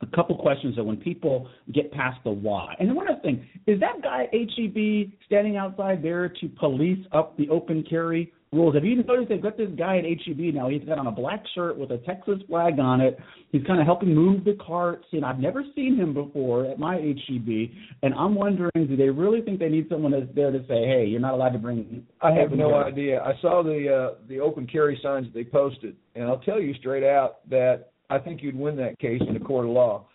A 0.00 0.06
couple 0.14 0.38
questions 0.38 0.76
that 0.76 0.84
when 0.84 0.96
people 0.96 1.48
get 1.74 1.90
past 1.90 2.18
the 2.22 2.30
why, 2.30 2.76
and 2.78 2.94
one 2.94 3.08
other 3.08 3.20
thing 3.20 3.44
is 3.66 3.80
that 3.80 4.00
guy 4.00 4.28
HEB 4.32 5.10
standing 5.26 5.56
outside 5.56 6.04
there 6.04 6.28
to 6.28 6.48
police 6.60 7.04
up 7.10 7.36
the 7.36 7.48
open 7.48 7.84
carry 7.88 8.32
rules. 8.52 8.74
Have 8.74 8.84
you 8.84 9.02
noticed 9.02 9.28
they've 9.28 9.42
got 9.42 9.56
this 9.56 9.70
guy 9.76 9.98
at 9.98 10.04
HEB 10.04 10.54
now? 10.54 10.68
He's 10.68 10.84
got 10.84 10.98
on 10.98 11.06
a 11.06 11.12
black 11.12 11.42
shirt 11.54 11.78
with 11.78 11.90
a 11.90 11.98
Texas 11.98 12.38
flag 12.48 12.78
on 12.78 13.00
it. 13.00 13.18
He's 13.52 13.62
kind 13.66 13.80
of 13.80 13.86
helping 13.86 14.14
move 14.14 14.44
the 14.44 14.56
carts, 14.64 15.06
and 15.12 15.24
I've 15.24 15.38
never 15.38 15.64
seen 15.74 15.96
him 15.96 16.14
before 16.14 16.66
at 16.66 16.78
my 16.78 16.96
HEB. 16.96 17.70
And 18.02 18.14
I'm 18.14 18.34
wondering, 18.34 18.70
do 18.74 18.96
they 18.96 19.10
really 19.10 19.40
think 19.42 19.58
they 19.58 19.68
need 19.68 19.88
someone 19.90 20.12
that's 20.12 20.34
there 20.34 20.50
to 20.50 20.60
say, 20.60 20.86
"Hey, 20.86 21.06
you're 21.06 21.20
not 21.20 21.34
allowed 21.34 21.50
to 21.50 21.58
bring"? 21.58 22.06
I 22.20 22.32
have 22.32 22.52
no 22.52 22.70
carry. 22.70 22.92
idea. 22.92 23.22
I 23.22 23.32
saw 23.40 23.62
the 23.62 24.12
uh, 24.12 24.14
the 24.28 24.40
open 24.40 24.66
carry 24.66 24.98
signs 25.02 25.26
that 25.26 25.34
they 25.34 25.44
posted, 25.44 25.96
and 26.14 26.24
I'll 26.24 26.40
tell 26.40 26.60
you 26.60 26.74
straight 26.74 27.04
out 27.04 27.48
that 27.50 27.92
I 28.10 28.18
think 28.18 28.42
you'd 28.42 28.56
win 28.56 28.76
that 28.76 28.98
case 28.98 29.22
in 29.28 29.36
a 29.36 29.40
court 29.40 29.64
of 29.64 29.72
law 29.72 30.06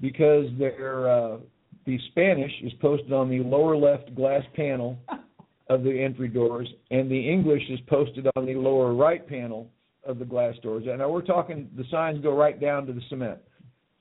because 0.00 0.46
they're. 0.58 1.10
Uh, 1.10 1.36
the 1.84 1.98
Spanish 2.12 2.52
is 2.62 2.72
posted 2.80 3.12
on 3.12 3.28
the 3.28 3.40
lower 3.40 3.76
left 3.76 4.14
glass 4.14 4.42
panel 4.54 4.96
of 5.72 5.82
the 5.82 6.02
entry 6.02 6.28
doors, 6.28 6.68
and 6.90 7.10
the 7.10 7.30
English 7.30 7.62
is 7.70 7.80
posted 7.88 8.26
on 8.36 8.46
the 8.46 8.54
lower 8.54 8.94
right 8.94 9.26
panel 9.26 9.68
of 10.04 10.18
the 10.18 10.24
glass 10.24 10.54
doors. 10.62 10.84
And 10.86 10.98
now 10.98 11.08
we're 11.08 11.22
talking 11.22 11.70
the 11.76 11.84
signs 11.90 12.22
go 12.22 12.36
right 12.36 12.60
down 12.60 12.86
to 12.86 12.92
the 12.92 13.00
cement, 13.08 13.38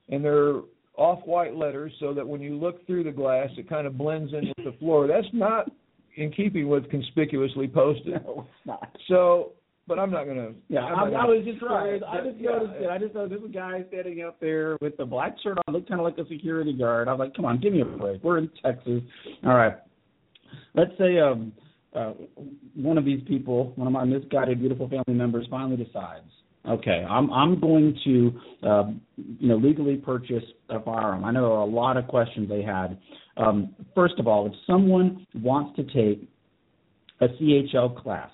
and 0.09 0.23
they're 0.23 0.61
off-white 0.97 1.55
letters 1.55 1.93
so 1.99 2.13
that 2.13 2.27
when 2.27 2.41
you 2.41 2.55
look 2.55 2.85
through 2.85 3.05
the 3.05 3.11
glass, 3.11 3.49
it 3.57 3.69
kind 3.69 3.87
of 3.87 3.97
blends 3.97 4.33
in 4.33 4.49
with 4.49 4.73
the 4.73 4.77
floor. 4.79 5.07
That's 5.07 5.27
not 5.33 5.71
in 6.17 6.31
keeping 6.31 6.67
with 6.67 6.89
conspicuously 6.89 7.67
posted. 7.67 8.21
No, 8.25 8.45
it's 8.47 8.65
not. 8.65 8.97
So, 9.07 9.53
but 9.87 9.97
I'm 9.97 10.11
not 10.11 10.25
gonna. 10.25 10.51
Yeah, 10.67 10.81
I, 10.81 11.03
I 11.03 11.25
was 11.25 11.43
just 11.45 11.61
right. 11.61 12.01
I 12.03 12.17
just 12.17 12.39
noticed 12.39 12.73
yeah, 12.79 12.87
it. 12.87 12.91
I 12.91 12.97
just 12.97 13.15
noticed 13.15 13.43
this 13.43 13.51
guy 13.53 13.83
standing 13.87 14.23
up 14.23 14.39
there 14.41 14.77
with 14.81 14.97
the 14.97 15.05
black 15.05 15.35
shirt 15.41 15.57
on, 15.65 15.73
looked 15.73 15.87
kind 15.87 16.01
of 16.01 16.05
like 16.05 16.17
a 16.17 16.27
security 16.27 16.73
guard. 16.73 17.07
I 17.07 17.13
was 17.13 17.19
like, 17.19 17.35
come 17.35 17.45
on, 17.45 17.61
give 17.61 17.71
me 17.71 17.81
a 17.81 17.85
break. 17.85 18.21
We're 18.23 18.39
in 18.39 18.49
Texas. 18.61 19.01
All 19.45 19.55
right 19.55 19.75
let's 20.73 20.91
say 20.97 21.19
um, 21.19 21.53
uh, 21.93 22.13
one 22.75 22.97
of 22.97 23.05
these 23.05 23.21
people, 23.27 23.73
one 23.75 23.87
of 23.87 23.93
my 23.93 24.03
misguided, 24.05 24.59
beautiful 24.59 24.89
family 24.89 25.13
members, 25.13 25.47
finally 25.49 25.77
decides 25.77 26.25
Okay, 26.67 27.03
I'm 27.09 27.31
I'm 27.31 27.59
going 27.59 27.97
to 28.03 28.39
uh, 28.63 28.83
you 29.17 29.47
know 29.47 29.57
legally 29.57 29.95
purchase 29.95 30.43
a 30.69 30.79
firearm. 30.79 31.25
I 31.25 31.31
know 31.31 31.63
a 31.63 31.65
lot 31.65 31.97
of 31.97 32.07
questions 32.07 32.47
they 32.49 32.61
had. 32.61 32.99
Um, 33.35 33.75
first 33.95 34.15
of 34.19 34.27
all, 34.27 34.45
if 34.45 34.53
someone 34.67 35.25
wants 35.33 35.75
to 35.77 35.83
take 35.85 36.29
a 37.19 37.29
CHL 37.29 37.99
class, 38.03 38.29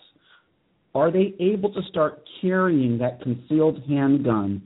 are 0.93 1.09
they 1.09 1.35
able 1.39 1.73
to 1.73 1.81
start 1.89 2.21
carrying 2.41 2.97
that 2.97 3.21
concealed 3.21 3.81
handgun 3.87 4.61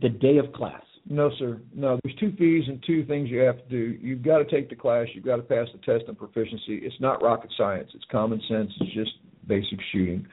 the 0.00 0.08
day 0.08 0.38
of 0.38 0.50
class? 0.54 0.82
No, 1.08 1.30
sir. 1.38 1.60
No, 1.74 1.98
there's 2.02 2.16
two 2.16 2.32
fees 2.38 2.64
and 2.68 2.82
two 2.86 3.04
things 3.06 3.28
you 3.28 3.40
have 3.40 3.58
to 3.58 3.68
do. 3.68 3.98
You've 4.00 4.22
got 4.22 4.38
to 4.38 4.44
take 4.44 4.70
the 4.70 4.76
class. 4.76 5.08
You've 5.14 5.24
got 5.24 5.36
to 5.36 5.42
pass 5.42 5.66
the 5.72 5.78
test 5.78 6.08
on 6.08 6.14
proficiency. 6.14 6.76
It's 6.82 7.00
not 7.00 7.22
rocket 7.22 7.50
science. 7.56 7.90
It's 7.94 8.04
common 8.10 8.40
sense. 8.48 8.70
It's 8.80 8.94
just 8.94 9.10
basic 9.46 9.78
shooting. 9.90 10.26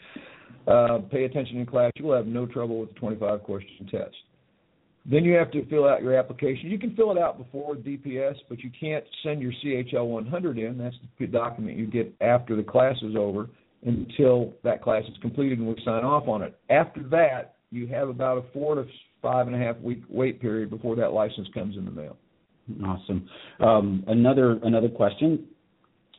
Uh, 0.68 1.00
pay 1.12 1.24
attention 1.24 1.58
in 1.58 1.66
class. 1.66 1.92
You 1.96 2.06
will 2.06 2.16
have 2.16 2.28
no 2.28 2.46
trouble 2.46 2.80
with 2.80 2.94
the 2.94 3.00
25 3.00 3.44
question 3.44 3.88
test. 3.90 4.16
Then 5.10 5.24
you 5.24 5.34
have 5.34 5.50
to 5.52 5.66
fill 5.68 5.88
out 5.88 6.04
your 6.04 6.14
application. 6.14 6.70
You 6.70 6.78
can 6.78 6.96
fill 6.96 7.12
it 7.12 7.18
out 7.18 7.38
before 7.38 7.76
DPS, 7.76 8.36
but 8.48 8.60
you 8.60 8.70
can't 8.80 9.04
send 9.24 9.42
your 9.42 9.54
CHL 9.64 10.08
100 10.08 10.60
in. 10.60 10.78
That's 10.78 10.96
the 11.20 11.26
document 11.26 11.78
you 11.78 11.88
get 11.88 12.14
after 12.22 12.56
the 12.56 12.64
class 12.64 12.96
is 13.02 13.16
over 13.16 13.50
until 13.86 14.54
that 14.64 14.84
class 14.84 15.04
is 15.06 15.18
completed 15.22 15.58
and 15.58 15.68
we 15.68 15.76
sign 15.84 16.04
off 16.04 16.28
on 16.28 16.44
it. 16.44 16.56
After 16.70 17.02
that, 17.10 17.56
you 17.72 17.88
have 17.88 18.10
about 18.10 18.38
a 18.38 18.44
four 18.54 18.76
to 18.76 18.86
five 19.22 19.48
and 19.48 19.56
a 19.56 19.60
half 19.60 19.78
week 19.80 20.02
wait 20.10 20.42
period 20.42 20.70
before 20.70 20.96
that 20.96 21.14
license 21.14 21.48
comes 21.54 21.78
in 21.78 21.86
the 21.86 21.92
mail. 21.92 22.18
Awesome. 22.86 23.28
Um, 23.60 24.04
another 24.08 24.60
another 24.64 24.90
question 24.90 25.46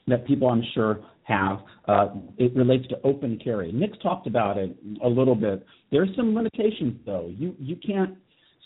that 0.09 0.27
people 0.27 0.49
I'm 0.49 0.65
sure 0.75 1.01
have 1.25 1.61
uh, 1.87 2.09
it 2.39 2.55
relates 2.57 2.87
to 2.89 2.97
open 3.05 3.39
carry. 3.43 3.71
Nick's 3.73 3.99
talked 3.99 4.27
about 4.27 4.59
it 4.59 4.77
a 5.05 5.09
little 5.09 5.37
bit. 5.37 5.65
There's 5.93 6.09
some 6.17 6.35
limitations 6.35 6.99
though. 7.07 7.33
You 7.37 7.55
you 7.59 7.77
can't 7.77 8.17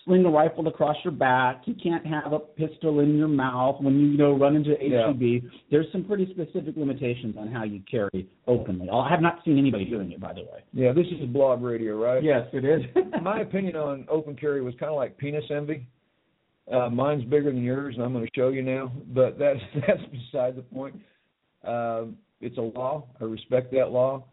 sling 0.04 0.24
a 0.24 0.30
rifle 0.30 0.66
across 0.68 0.96
your 1.04 1.12
back. 1.12 1.62
You 1.64 1.74
can't 1.82 2.06
have 2.06 2.32
a 2.32 2.38
pistol 2.38 3.00
in 3.00 3.16
your 3.16 3.28
mouth 3.28 3.80
when 3.80 3.98
you, 3.98 4.06
you 4.08 4.18
know 4.18 4.36
run 4.36 4.56
into 4.56 4.70
HEB. 4.70 5.20
Yeah. 5.20 5.50
There's 5.70 5.86
some 5.92 6.04
pretty 6.04 6.28
specific 6.30 6.76
limitations 6.76 7.36
on 7.38 7.50
how 7.50 7.64
you 7.64 7.82
carry 7.90 8.28
openly. 8.46 8.88
I 8.92 9.08
have 9.10 9.20
not 9.20 9.40
seen 9.44 9.58
anybody 9.58 9.84
doing 9.84 10.12
it, 10.12 10.20
by 10.20 10.32
the 10.32 10.42
way. 10.42 10.62
Yeah, 10.72 10.92
this 10.92 11.06
is 11.06 11.26
blog 11.28 11.62
radio, 11.62 11.96
right? 11.96 12.22
Yes, 12.22 12.46
it 12.52 12.64
is. 12.64 12.82
My 13.22 13.40
opinion 13.40 13.76
on 13.76 14.06
open 14.10 14.36
carry 14.36 14.62
was 14.62 14.74
kind 14.78 14.90
of 14.90 14.96
like 14.96 15.16
penis 15.16 15.44
envy. 15.50 15.86
Uh, 16.72 16.88
mine's 16.88 17.24
bigger 17.24 17.52
than 17.52 17.62
yours, 17.62 17.94
and 17.94 18.04
I'm 18.04 18.12
going 18.12 18.24
to 18.24 18.30
show 18.34 18.48
you 18.48 18.62
now. 18.62 18.92
But 19.14 19.38
that's 19.38 19.60
that's 19.86 20.02
beside 20.10 20.56
the 20.56 20.62
point. 20.62 20.96
Uh, 21.66 22.04
it's 22.40 22.58
a 22.58 22.60
law. 22.60 23.06
I 23.20 23.24
respect 23.24 23.72
that 23.72 23.90
law. 23.90 24.24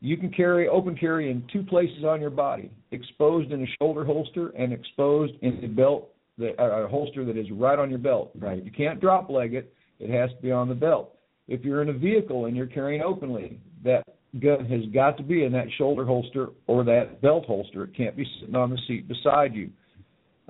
You 0.00 0.16
can 0.16 0.30
carry 0.30 0.68
open 0.68 0.96
carry 0.96 1.30
in 1.30 1.44
two 1.52 1.62
places 1.62 2.04
on 2.04 2.20
your 2.20 2.30
body: 2.30 2.70
exposed 2.90 3.52
in 3.52 3.62
a 3.62 3.66
shoulder 3.80 4.04
holster 4.04 4.48
and 4.50 4.72
exposed 4.72 5.34
in 5.42 5.60
the 5.60 5.66
belt, 5.66 6.10
the 6.38 6.60
uh, 6.60 6.88
holster 6.88 7.24
that 7.24 7.36
is 7.36 7.50
right 7.50 7.78
on 7.78 7.90
your 7.90 7.98
belt. 7.98 8.30
Right. 8.38 8.62
You 8.62 8.70
can't 8.70 9.00
drop 9.00 9.30
leg 9.30 9.54
it; 9.54 9.72
it 9.98 10.10
has 10.10 10.30
to 10.30 10.42
be 10.42 10.52
on 10.52 10.68
the 10.68 10.74
belt. 10.74 11.14
If 11.48 11.64
you're 11.64 11.82
in 11.82 11.88
a 11.88 11.94
vehicle 11.94 12.46
and 12.46 12.56
you're 12.56 12.66
carrying 12.66 13.02
openly, 13.02 13.58
that 13.84 14.04
gun 14.40 14.66
has 14.66 14.84
got 14.92 15.16
to 15.16 15.22
be 15.22 15.44
in 15.44 15.52
that 15.52 15.66
shoulder 15.78 16.04
holster 16.04 16.48
or 16.66 16.84
that 16.84 17.22
belt 17.22 17.46
holster. 17.46 17.84
It 17.84 17.96
can't 17.96 18.16
be 18.16 18.26
sitting 18.40 18.54
on 18.54 18.70
the 18.70 18.78
seat 18.86 19.08
beside 19.08 19.54
you. 19.54 19.70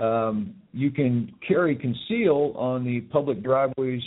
Um, 0.02 0.54
you 0.72 0.90
can 0.90 1.32
carry 1.46 1.76
conceal 1.76 2.52
on 2.56 2.84
the 2.84 3.00
public 3.12 3.42
driveways, 3.42 4.02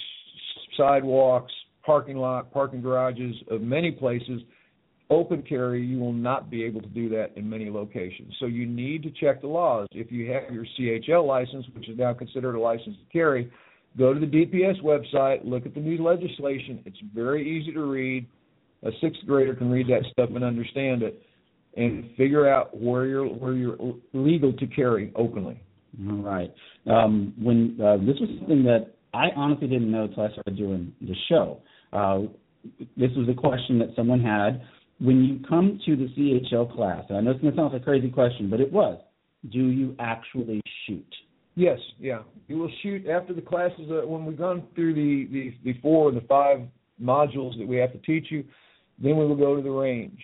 sidewalks, 0.77 1.51
parking 1.83 2.17
lot, 2.17 2.51
parking 2.51 2.81
garages 2.81 3.35
of 3.49 3.61
many 3.61 3.91
places 3.91 4.41
open 5.09 5.41
carry, 5.41 5.83
you 5.83 5.99
will 5.99 6.13
not 6.13 6.49
be 6.49 6.63
able 6.63 6.81
to 6.81 6.87
do 6.87 7.09
that 7.09 7.31
in 7.35 7.49
many 7.49 7.69
locations. 7.69 8.33
So 8.39 8.45
you 8.45 8.65
need 8.65 9.03
to 9.03 9.11
check 9.11 9.41
the 9.41 9.47
laws. 9.47 9.87
If 9.91 10.11
you 10.11 10.31
have 10.31 10.53
your 10.53 10.65
CHL 10.77 11.25
license, 11.25 11.65
which 11.73 11.89
is 11.89 11.97
now 11.97 12.13
considered 12.13 12.55
a 12.55 12.59
license 12.59 12.95
to 12.95 13.11
carry, 13.11 13.51
go 13.97 14.13
to 14.13 14.19
the 14.19 14.27
DPS 14.27 14.81
website, 14.83 15.39
look 15.43 15.65
at 15.65 15.73
the 15.73 15.79
new 15.79 16.03
legislation. 16.03 16.81
It's 16.85 16.99
very 17.13 17.47
easy 17.49 17.71
to 17.73 17.81
read. 17.81 18.27
A 18.83 18.91
sixth 19.01 19.21
grader 19.25 19.55
can 19.55 19.69
read 19.69 19.87
that 19.87 20.03
stuff 20.11 20.29
and 20.33 20.43
understand 20.43 21.03
it, 21.03 21.21
and 21.75 22.11
figure 22.15 22.47
out 22.47 22.79
where 22.79 23.05
you're 23.05 23.25
where 23.25 23.53
you're 23.53 23.77
legal 24.13 24.53
to 24.53 24.67
carry 24.67 25.11
openly. 25.15 25.61
All 26.07 26.17
right. 26.17 26.53
Um, 26.85 27.33
when 27.37 27.77
uh, 27.83 27.97
this 27.97 28.15
was 28.21 28.29
something 28.39 28.63
that 28.63 28.93
I 29.13 29.27
honestly 29.35 29.67
didn't 29.67 29.91
know 29.91 30.03
until 30.03 30.23
I 30.23 30.31
started 30.31 30.55
doing 30.55 30.93
the 31.01 31.15
show. 31.27 31.59
Uh, 31.91 32.19
this 32.95 33.11
was 33.17 33.27
a 33.29 33.33
question 33.33 33.79
that 33.79 33.89
someone 33.95 34.21
had 34.21 34.61
when 34.99 35.23
you 35.23 35.39
come 35.47 35.79
to 35.85 35.95
the 35.95 36.07
CHL 36.07 36.73
class, 36.75 37.05
and 37.09 37.17
I 37.17 37.21
know 37.21 37.31
it's 37.31 37.41
going 37.41 37.53
to 37.53 37.57
sound 37.57 37.73
like 37.73 37.81
a 37.81 37.85
crazy 37.85 38.09
question, 38.09 38.49
but 38.49 38.59
it 38.59 38.71
was, 38.71 38.99
do 39.51 39.67
you 39.67 39.95
actually 39.99 40.61
shoot? 40.85 41.07
Yes, 41.55 41.79
yeah. 41.99 42.19
You 42.47 42.57
will 42.57 42.71
shoot 42.83 43.07
after 43.07 43.33
the 43.33 43.41
classes. 43.41 43.89
Uh, 43.89 44.07
when 44.07 44.25
we've 44.25 44.37
gone 44.37 44.63
through 44.75 44.93
the, 44.93 45.27
the, 45.31 45.73
the 45.73 45.79
four 45.81 46.09
or 46.09 46.11
the 46.11 46.25
five 46.27 46.61
modules 47.01 47.57
that 47.57 47.67
we 47.67 47.77
have 47.77 47.91
to 47.93 47.97
teach 47.99 48.27
you, 48.29 48.43
then 49.01 49.17
we 49.17 49.25
will 49.25 49.35
go 49.35 49.55
to 49.55 49.61
the 49.61 49.69
range. 49.69 50.19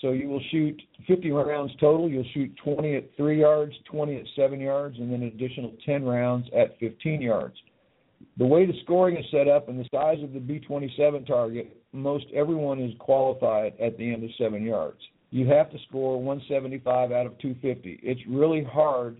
So 0.00 0.12
you 0.12 0.28
will 0.28 0.42
shoot 0.50 0.80
50 1.06 1.30
rounds 1.30 1.72
total. 1.80 2.08
You'll 2.08 2.26
shoot 2.34 2.52
20 2.64 2.96
at 2.96 3.16
3 3.16 3.40
yards, 3.40 3.72
20 3.90 4.16
at 4.16 4.24
7 4.34 4.60
yards, 4.60 4.98
and 4.98 5.12
then 5.12 5.22
an 5.22 5.28
additional 5.28 5.72
10 5.84 6.04
rounds 6.04 6.46
at 6.56 6.78
15 6.80 7.22
yards. 7.22 7.56
The 8.38 8.46
way 8.46 8.66
the 8.66 8.78
scoring 8.82 9.16
is 9.16 9.24
set 9.30 9.48
up 9.48 9.68
and 9.68 9.78
the 9.78 9.88
size 9.90 10.22
of 10.22 10.32
the 10.32 10.40
B 10.40 10.58
27 10.58 11.24
target, 11.24 11.76
most 11.96 12.26
everyone 12.34 12.80
is 12.80 12.92
qualified 12.98 13.74
at 13.80 13.96
the 13.98 14.12
end 14.12 14.24
of 14.24 14.30
seven 14.38 14.64
yards. 14.64 15.00
You 15.30 15.46
have 15.48 15.70
to 15.70 15.78
score 15.88 16.20
175 16.22 17.12
out 17.12 17.26
of 17.26 17.38
250. 17.38 18.00
It's 18.02 18.20
really 18.28 18.64
hard 18.64 19.18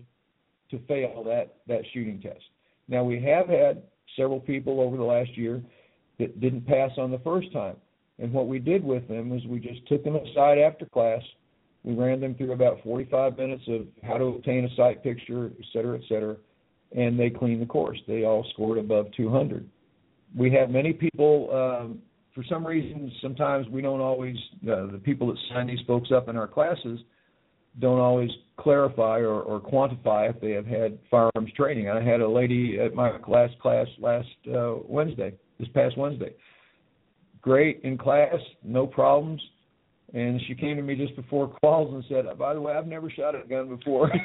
to 0.71 0.79
fail 0.87 1.23
that, 1.25 1.57
that 1.67 1.81
shooting 1.93 2.19
test. 2.21 2.43
Now, 2.87 3.03
we 3.03 3.21
have 3.23 3.47
had 3.47 3.83
several 4.15 4.39
people 4.39 4.79
over 4.79 4.97
the 4.97 5.03
last 5.03 5.37
year 5.37 5.61
that 6.19 6.39
didn't 6.39 6.65
pass 6.65 6.91
on 6.97 7.11
the 7.11 7.19
first 7.19 7.51
time. 7.51 7.75
And 8.19 8.31
what 8.33 8.47
we 8.47 8.59
did 8.59 8.83
with 8.83 9.07
them 9.07 9.33
is 9.33 9.45
we 9.45 9.59
just 9.59 9.85
took 9.87 10.03
them 10.03 10.15
aside 10.15 10.57
after 10.57 10.85
class. 10.85 11.21
We 11.83 11.93
ran 11.93 12.19
them 12.19 12.35
through 12.35 12.53
about 12.53 12.81
45 12.83 13.37
minutes 13.37 13.63
of 13.67 13.87
how 14.03 14.17
to 14.17 14.25
obtain 14.25 14.65
a 14.65 14.75
sight 14.75 15.03
picture, 15.03 15.51
et 15.59 15.65
cetera, 15.73 15.97
et 15.97 16.03
cetera 16.09 16.37
and 16.95 17.19
they 17.19 17.29
cleaned 17.29 17.61
the 17.61 17.65
course. 17.65 17.99
They 18.07 18.23
all 18.23 18.45
scored 18.53 18.77
above 18.77 19.07
200. 19.15 19.67
We 20.35 20.51
have 20.51 20.69
many 20.69 20.93
people. 20.93 21.49
Um, 21.53 21.99
for 22.37 22.43
some 22.47 22.65
reason, 22.65 23.11
sometimes 23.19 23.67
we 23.69 23.81
don't 23.81 23.99
always. 23.99 24.35
Uh, 24.61 24.85
the 24.91 25.01
people 25.03 25.27
that 25.27 25.37
sign 25.49 25.65
these 25.65 25.79
folks 25.87 26.09
up 26.15 26.29
in 26.29 26.37
our 26.37 26.47
classes 26.47 26.99
don't 27.79 27.99
always 27.99 28.29
clarify 28.57 29.17
or, 29.17 29.41
or 29.41 29.59
quantify 29.59 30.29
if 30.29 30.39
they 30.39 30.51
have 30.51 30.67
had 30.67 30.99
firearms 31.09 31.51
training. 31.55 31.89
I 31.89 32.03
had 32.03 32.21
a 32.21 32.29
lady 32.29 32.77
at 32.79 32.93
my 32.93 33.17
last 33.27 33.57
class 33.59 33.87
last 33.97 34.27
uh, 34.55 34.75
Wednesday, 34.87 35.33
this 35.59 35.67
past 35.73 35.97
Wednesday. 35.97 36.33
Great 37.41 37.81
in 37.83 37.97
class, 37.97 38.35
no 38.63 38.85
problems. 38.85 39.41
And 40.13 40.39
she 40.47 40.53
came 40.53 40.77
to 40.77 40.83
me 40.83 40.93
just 40.93 41.15
before 41.15 41.57
quals 41.63 41.91
and 41.91 42.03
said, 42.07 42.25
"By 42.37 42.53
the 42.53 42.61
way, 42.61 42.73
I've 42.73 42.85
never 42.85 43.09
shot 43.09 43.33
a 43.33 43.47
gun 43.47 43.75
before." 43.75 44.11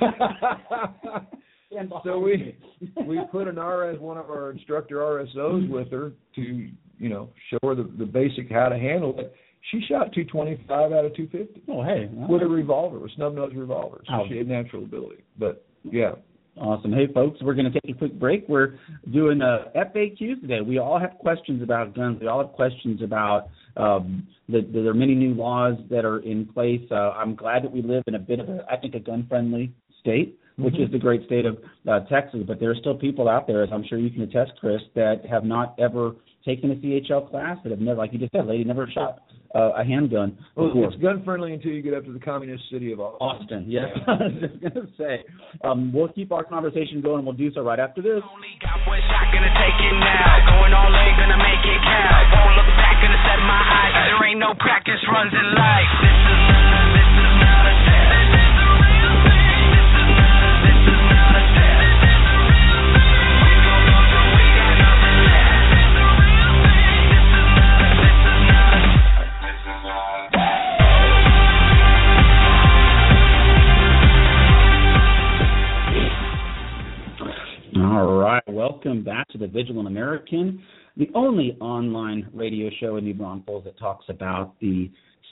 so 2.04 2.18
we 2.18 2.58
we 3.06 3.20
put 3.30 3.48
an 3.48 3.58
RS 3.58 3.98
one 4.00 4.18
of 4.18 4.28
our 4.28 4.50
instructor 4.50 4.96
RSOs 4.96 5.70
with 5.70 5.90
her 5.92 6.12
to 6.36 6.68
you 7.02 7.08
know 7.08 7.28
show 7.50 7.58
her 7.64 7.74
the, 7.74 7.90
the 7.98 8.06
basic 8.06 8.50
how 8.50 8.68
to 8.68 8.78
handle 8.78 9.18
it. 9.18 9.34
She 9.70 9.80
shot 9.88 10.12
225 10.12 10.92
out 10.92 11.04
of 11.04 11.14
250. 11.14 11.62
Oh 11.68 11.82
hey, 11.82 12.08
with 12.28 12.42
a 12.42 12.46
revolver, 12.46 12.98
with 12.98 13.12
snub 13.16 13.34
nose 13.34 13.52
revolver. 13.54 14.02
So 14.06 14.14
oh. 14.14 14.24
she 14.28 14.38
had 14.38 14.48
natural 14.48 14.84
ability. 14.84 15.24
But 15.38 15.66
yeah. 15.84 16.12
Awesome. 16.54 16.92
Hey, 16.92 17.06
folks, 17.14 17.38
we're 17.40 17.54
going 17.54 17.72
to 17.72 17.80
take 17.80 17.96
a 17.96 17.98
quick 17.98 18.12
break. 18.20 18.46
We're 18.46 18.78
doing 19.10 19.40
a 19.40 19.72
FAQ 19.74 20.42
today. 20.42 20.60
We 20.60 20.76
all 20.76 21.00
have 21.00 21.12
questions 21.18 21.62
about 21.62 21.94
guns. 21.94 22.18
We 22.20 22.26
all 22.26 22.44
have 22.44 22.52
questions 22.52 23.00
about 23.02 23.48
um, 23.78 24.28
the, 24.50 24.60
there 24.70 24.86
are 24.88 24.94
many 24.94 25.14
new 25.14 25.32
laws 25.32 25.76
that 25.88 26.04
are 26.04 26.18
in 26.18 26.44
place. 26.44 26.82
Uh, 26.90 27.12
I'm 27.12 27.36
glad 27.36 27.64
that 27.64 27.72
we 27.72 27.80
live 27.80 28.02
in 28.06 28.16
a 28.16 28.18
bit 28.18 28.38
of 28.38 28.50
a, 28.50 28.66
I 28.70 28.76
think, 28.76 28.94
a 28.94 29.00
gun-friendly 29.00 29.72
state 30.00 30.38
which 30.56 30.74
mm-hmm. 30.74 30.84
is 30.84 30.90
the 30.90 30.98
great 30.98 31.24
state 31.26 31.46
of 31.46 31.58
uh, 31.88 32.00
Texas. 32.06 32.40
But 32.46 32.60
there 32.60 32.70
are 32.70 32.76
still 32.76 32.96
people 32.96 33.28
out 33.28 33.46
there, 33.46 33.62
as 33.62 33.70
I'm 33.72 33.84
sure 33.88 33.98
you 33.98 34.10
can 34.10 34.22
attest, 34.22 34.52
Chris, 34.60 34.80
that 34.94 35.22
have 35.28 35.44
not 35.44 35.74
ever 35.78 36.12
taken 36.44 36.70
a 36.70 36.74
CHL 36.74 37.30
class, 37.30 37.58
that 37.62 37.70
have 37.70 37.80
never, 37.80 37.98
like 37.98 38.12
you 38.12 38.18
just 38.18 38.32
said, 38.32 38.46
lady 38.46 38.64
never 38.64 38.88
shot 38.92 39.22
uh, 39.54 39.72
a 39.76 39.84
handgun. 39.84 40.36
Well, 40.56 40.68
before. 40.68 40.88
it's 40.88 41.02
gun 41.02 41.22
friendly 41.24 41.52
until 41.52 41.72
you 41.72 41.82
get 41.82 41.94
up 41.94 42.04
to 42.04 42.12
the 42.12 42.20
communist 42.20 42.64
city 42.72 42.92
of 42.92 43.00
Austin. 43.00 43.20
Austin, 43.20 43.64
yes. 43.68 43.88
I 44.06 44.12
was 44.12 44.34
just 44.40 44.56
gonna 44.60 44.88
say. 44.96 45.24
Um, 45.64 45.92
we'll 45.92 46.08
keep 46.08 46.32
our 46.32 46.44
conversation 46.44 47.00
going. 47.00 47.24
We'll 47.24 47.36
do 47.36 47.52
so 47.52 47.60
right 47.62 47.78
after 47.78 48.00
this. 48.00 48.24
Only 48.24 48.56
got 48.60 48.80
one 48.88 49.00
shot, 49.04 49.28
gonna 49.32 49.52
take 49.52 49.76
it 49.76 49.96
now. 50.00 50.56
Going 50.56 50.72
all 50.72 50.88
in, 50.88 51.12
gonna 51.20 51.40
make 51.40 51.62
it 51.62 51.80
count. 51.84 52.24
Won't 52.32 52.54
look 52.56 52.70
back, 52.80 52.96
gonna 53.04 53.22
set 53.28 53.40
my 53.44 53.62
eyes. 53.62 53.92
There 54.08 54.24
ain't 54.28 54.40
no 54.40 54.52
practice 54.56 55.00
runs 55.12 55.32
in 55.36 55.48
life. 55.52 55.92
This 56.00 56.20
is 56.32 56.51
welcome 78.62 79.02
back 79.02 79.26
to 79.28 79.38
the 79.38 79.46
Vigilant 79.48 79.88
American, 79.88 80.62
the 80.96 81.10
only 81.16 81.56
online 81.60 82.28
radio 82.32 82.70
show 82.78 82.96
in 82.96 83.02
New 83.02 83.12
Braunfels 83.12 83.64
that 83.64 83.76
talks 83.76 84.04
about 84.08 84.54
the 84.60 84.88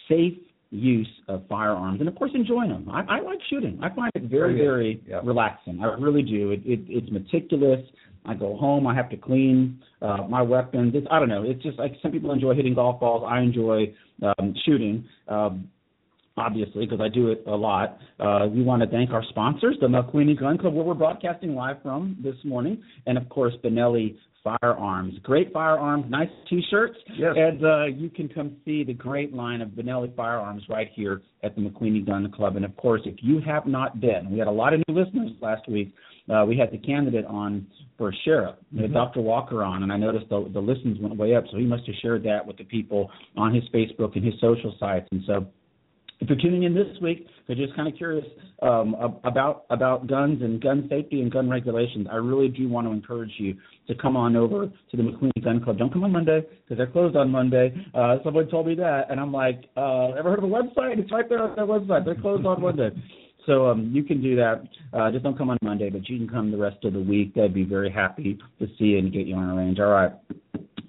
safe 0.09 0.37
use 0.73 1.07
of 1.29 1.47
firearms 1.49 2.01
and, 2.01 2.09
of 2.09 2.17
course, 2.17 2.33
enjoying 2.35 2.71
them. 2.71 2.89
I, 2.91 3.03
I 3.03 3.21
like 3.21 3.39
shooting. 3.49 3.79
I 3.81 3.89
find 3.95 4.11
it 4.17 4.25
very, 4.25 4.55
Oh, 4.61 4.65
very 4.65 5.01
Yeah. 5.09 5.21
relaxing. 5.23 5.79
I 5.81 5.95
really 5.95 6.23
do. 6.23 6.51
It, 6.51 6.63
it, 6.65 6.81
it's 6.89 7.09
meticulous. 7.13 7.79
I 8.27 8.35
go 8.35 8.57
home. 8.57 8.89
I 8.89 8.97
have 8.97 9.09
to 9.11 9.17
clean 9.17 9.81
uh, 10.03 10.25
my 10.29 10.43
weapons. 10.43 10.95
It's, 10.97 11.07
I 11.09 11.21
don't 11.21 11.29
know. 11.29 11.45
It's 11.45 11.63
just 11.63 11.79
like 11.79 11.93
some 12.03 12.11
people 12.11 12.33
enjoy 12.33 12.55
hitting 12.57 12.75
golf 12.75 12.99
balls. 12.99 13.23
I 13.29 13.39
enjoy 13.43 13.95
um, 14.25 14.55
shooting. 14.67 15.05
Um, 15.29 15.69
obviously, 16.37 16.87
because 16.87 17.01
I 17.01 17.09
do 17.09 17.29
it 17.29 17.43
a 17.47 17.55
lot. 17.57 17.99
Uh, 18.19 18.47
we 18.51 18.63
want 18.63 18.83
to 18.83 18.89
thank 18.89 19.11
our 19.11 19.25
sponsors, 19.31 19.77
the 19.81 19.87
McQueeney 19.87 20.39
Gun 20.39 20.59
Club, 20.59 20.75
where 20.75 20.85
we're 20.85 20.95
broadcasting 20.95 21.55
live 21.55 21.83
from 21.83 22.17
this 22.23 22.37
morning, 22.45 22.83
and 23.07 23.19
of 23.19 23.29
course, 23.29 23.55
Benelli 23.65 24.17
Firearms. 24.43 25.15
Great 25.23 25.53
firearms, 25.53 26.07
nice 26.09 26.31
T-shirts, 26.49 26.97
Yes. 27.19 27.35
and 27.37 27.63
uh, 27.65 27.85
you 27.85 28.09
can 28.09 28.27
come 28.27 28.57
see 28.65 28.83
the 28.85 28.95
great 28.95 29.35
line 29.35 29.61
of 29.61 29.69
Benelli 29.71 30.15
Firearms 30.17 30.63
right 30.71 30.89
here 30.95 31.21
at 31.43 31.55
the 31.57 31.61
McQueeney 31.61 32.07
Gun 32.07 32.31
Club. 32.33 32.57
And 32.57 32.65
of 32.65 32.75
course, 32.77 33.03
if 33.05 33.17
you 33.21 33.41
have 33.43 33.67
not 33.67 34.01
been, 34.01 34.31
we 34.31 34.39
had 34.39 34.49
a 34.49 34.53
lot 34.53 34.73
of 34.73 34.81
new 34.89 34.95
listeners 34.99 35.33
last 35.43 35.69
week. 35.69 35.93
Uh, 36.33 36.45
we 36.47 36.57
had 36.57 36.71
the 36.71 36.79
candidate 36.79 37.27
on 37.27 37.67
for 37.99 38.15
sheriff, 38.25 38.55
we 38.75 38.81
had 38.81 38.95
Dr. 38.95 39.21
Walker 39.21 39.63
on, 39.63 39.83
and 39.83 39.93
I 39.93 39.99
noticed 39.99 40.31
the, 40.31 40.49
the 40.55 40.61
listens 40.61 40.99
went 41.01 41.15
way 41.19 41.35
up, 41.35 41.45
so 41.51 41.59
he 41.59 41.65
must 41.67 41.85
have 41.87 41.95
shared 42.01 42.23
that 42.23 42.47
with 42.47 42.57
the 42.57 42.65
people 42.65 43.11
on 43.37 43.55
his 43.55 43.65
Facebook 43.75 44.17
and 44.17 44.25
his 44.25 44.33
social 44.41 44.75
sites. 44.81 45.07
And 45.13 45.23
so 45.27 45.47
if 46.21 46.29
you're 46.29 46.39
tuning 46.39 46.65
in 46.65 46.75
this 46.75 46.87
week, 47.01 47.27
you're 47.47 47.67
just 47.67 47.75
kind 47.77 47.89
of 47.89 47.97
curious 47.97 48.25
um, 48.63 48.95
ab- 49.03 49.21
about 49.25 49.65
about 49.71 50.07
guns 50.07 50.43
and 50.43 50.63
gun 50.63 50.87
safety 50.91 51.23
and 51.23 51.33
gun 51.33 51.49
regulations, 51.49 52.07
I 52.11 52.17
really 52.17 52.49
do 52.49 52.69
want 52.69 52.87
to 52.87 52.93
encourage 52.93 53.33
you 53.39 53.57
to 53.89 53.95
come 53.95 54.17
on 54.17 54.37
over 54.37 54.67
to 54.67 54.97
the 54.97 55.03
McQueen 55.03 55.31
Gun 55.43 55.63
Club. 55.63 55.79
Don't 55.79 55.93
come 55.93 56.05
on 56.05 56.13
Monday 56.13 56.43
because 56.43 56.77
they're 56.77 56.87
closed 56.87 57.17
on 57.17 57.31
Monday. 57.31 57.75
Uh, 57.95 58.17
someone 58.23 58.49
told 58.49 58.67
me 58.67 58.75
that, 58.77 59.11
and 59.11 59.19
I'm 59.19 59.33
like, 59.33 59.65
uh, 59.77 60.11
ever 60.11 60.31
heard 60.31 60.39
of 60.39 60.45
a 60.45 60.49
website? 60.49 60.99
It's 60.99 61.11
right 61.11 61.29
there 61.29 61.43
on 61.43 61.57
their 61.57 61.67
website. 61.67 62.05
They're 62.05 62.21
closed 62.21 62.45
on 62.45 62.61
Monday. 62.61 62.91
So 63.47 63.67
um, 63.69 63.91
you 63.93 64.05
can 64.05 64.21
do 64.23 64.37
that. 64.37 64.63
Uh, 64.93 65.11
just 65.11 65.25
don't 65.25 65.37
come 65.37 65.49
on 65.49 65.57
Monday, 65.63 65.89
but 65.89 66.07
you 66.09 66.19
can 66.19 66.29
come 66.29 66.51
the 66.51 66.59
rest 66.59 66.85
of 66.85 66.93
the 66.93 67.01
week. 67.01 67.35
They'd 67.35 67.55
be 67.55 67.65
very 67.65 67.91
happy 67.91 68.39
to 68.59 68.67
see 68.79 68.85
you 68.85 68.99
and 68.99 69.13
get 69.13 69.27
you 69.27 69.35
on 69.37 69.49
a 69.49 69.57
range. 69.57 69.79
All 69.81 69.87
right. 69.87 70.13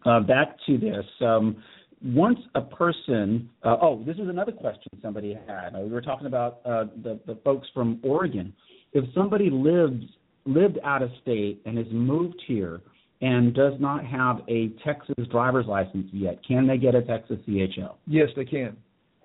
Uh, 0.06 0.20
back 0.20 0.58
to 0.68 0.78
this. 0.78 1.06
Um, 1.22 1.64
once 2.04 2.40
a 2.56 2.62
person, 2.62 3.50
uh, 3.64 3.78
oh, 3.82 4.04
this 4.06 4.16
is 4.18 4.28
another 4.28 4.52
question 4.52 4.92
somebody 5.02 5.38
had. 5.48 5.76
Uh, 5.76 5.80
we 5.82 5.90
were 5.90 6.02
talking 6.02 6.28
about 6.28 6.60
uh, 6.66 6.86
the 7.04 7.20
the 7.28 7.36
folks 7.44 7.68
from 7.74 8.00
Oregon. 8.04 8.54
If 8.94 9.06
somebody 9.14 9.50
lives 9.50 10.04
lived 10.46 10.80
out 10.84 11.04
of 11.04 11.12
state 11.22 11.62
and 11.66 11.78
has 11.78 11.88
moved 11.92 12.42
here 12.48 12.82
and 13.22 13.54
does 13.54 13.74
not 13.80 14.04
have 14.06 14.42
a 14.48 14.70
Texas 14.84 15.28
driver's 15.32 15.68
license 15.68 16.08
yet, 16.12 16.40
can 16.48 16.66
they 16.66 16.78
get 16.78 16.96
a 16.96 17.02
Texas 17.04 17.38
CHL? 17.48 17.96
Yes, 18.08 18.30
they 18.36 18.46
can, 18.46 18.76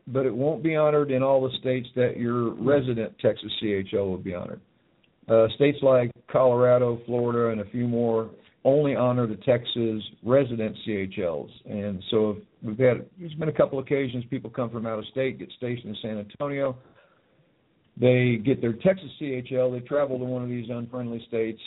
but 0.08 0.26
it 0.26 0.34
won't 0.34 0.62
be 0.62 0.76
honored 0.76 1.10
in 1.10 1.22
all 1.22 1.40
the 1.40 1.56
states 1.58 1.88
that 1.96 2.18
your 2.18 2.50
resident 2.54 3.14
Texas 3.20 3.50
CHL 3.62 4.06
will 4.06 4.18
be 4.18 4.34
honored. 4.34 4.60
Uh, 5.28 5.48
states 5.56 5.78
like 5.82 6.10
Colorado, 6.30 7.00
Florida, 7.06 7.50
and 7.50 7.60
a 7.60 7.70
few 7.70 7.88
more 7.88 8.30
only 8.66 8.96
honor 8.96 9.28
the 9.28 9.36
Texas 9.36 10.02
resident 10.24 10.76
CHLs. 10.86 11.50
And 11.66 12.02
so 12.10 12.38
we've 12.62 12.76
had 12.76 13.06
there's 13.18 13.32
been 13.34 13.48
a 13.48 13.52
couple 13.52 13.78
occasions 13.78 14.24
people 14.28 14.50
come 14.50 14.70
from 14.70 14.86
out 14.86 14.98
of 14.98 15.06
state, 15.06 15.38
get 15.38 15.50
stationed 15.56 15.96
in 15.96 15.96
San 16.02 16.18
Antonio. 16.18 16.76
They 17.96 18.40
get 18.44 18.60
their 18.60 18.74
Texas 18.74 19.08
CHL, 19.22 19.72
they 19.72 19.86
travel 19.86 20.18
to 20.18 20.24
one 20.24 20.42
of 20.42 20.50
these 20.50 20.68
unfriendly 20.68 21.24
states, 21.28 21.60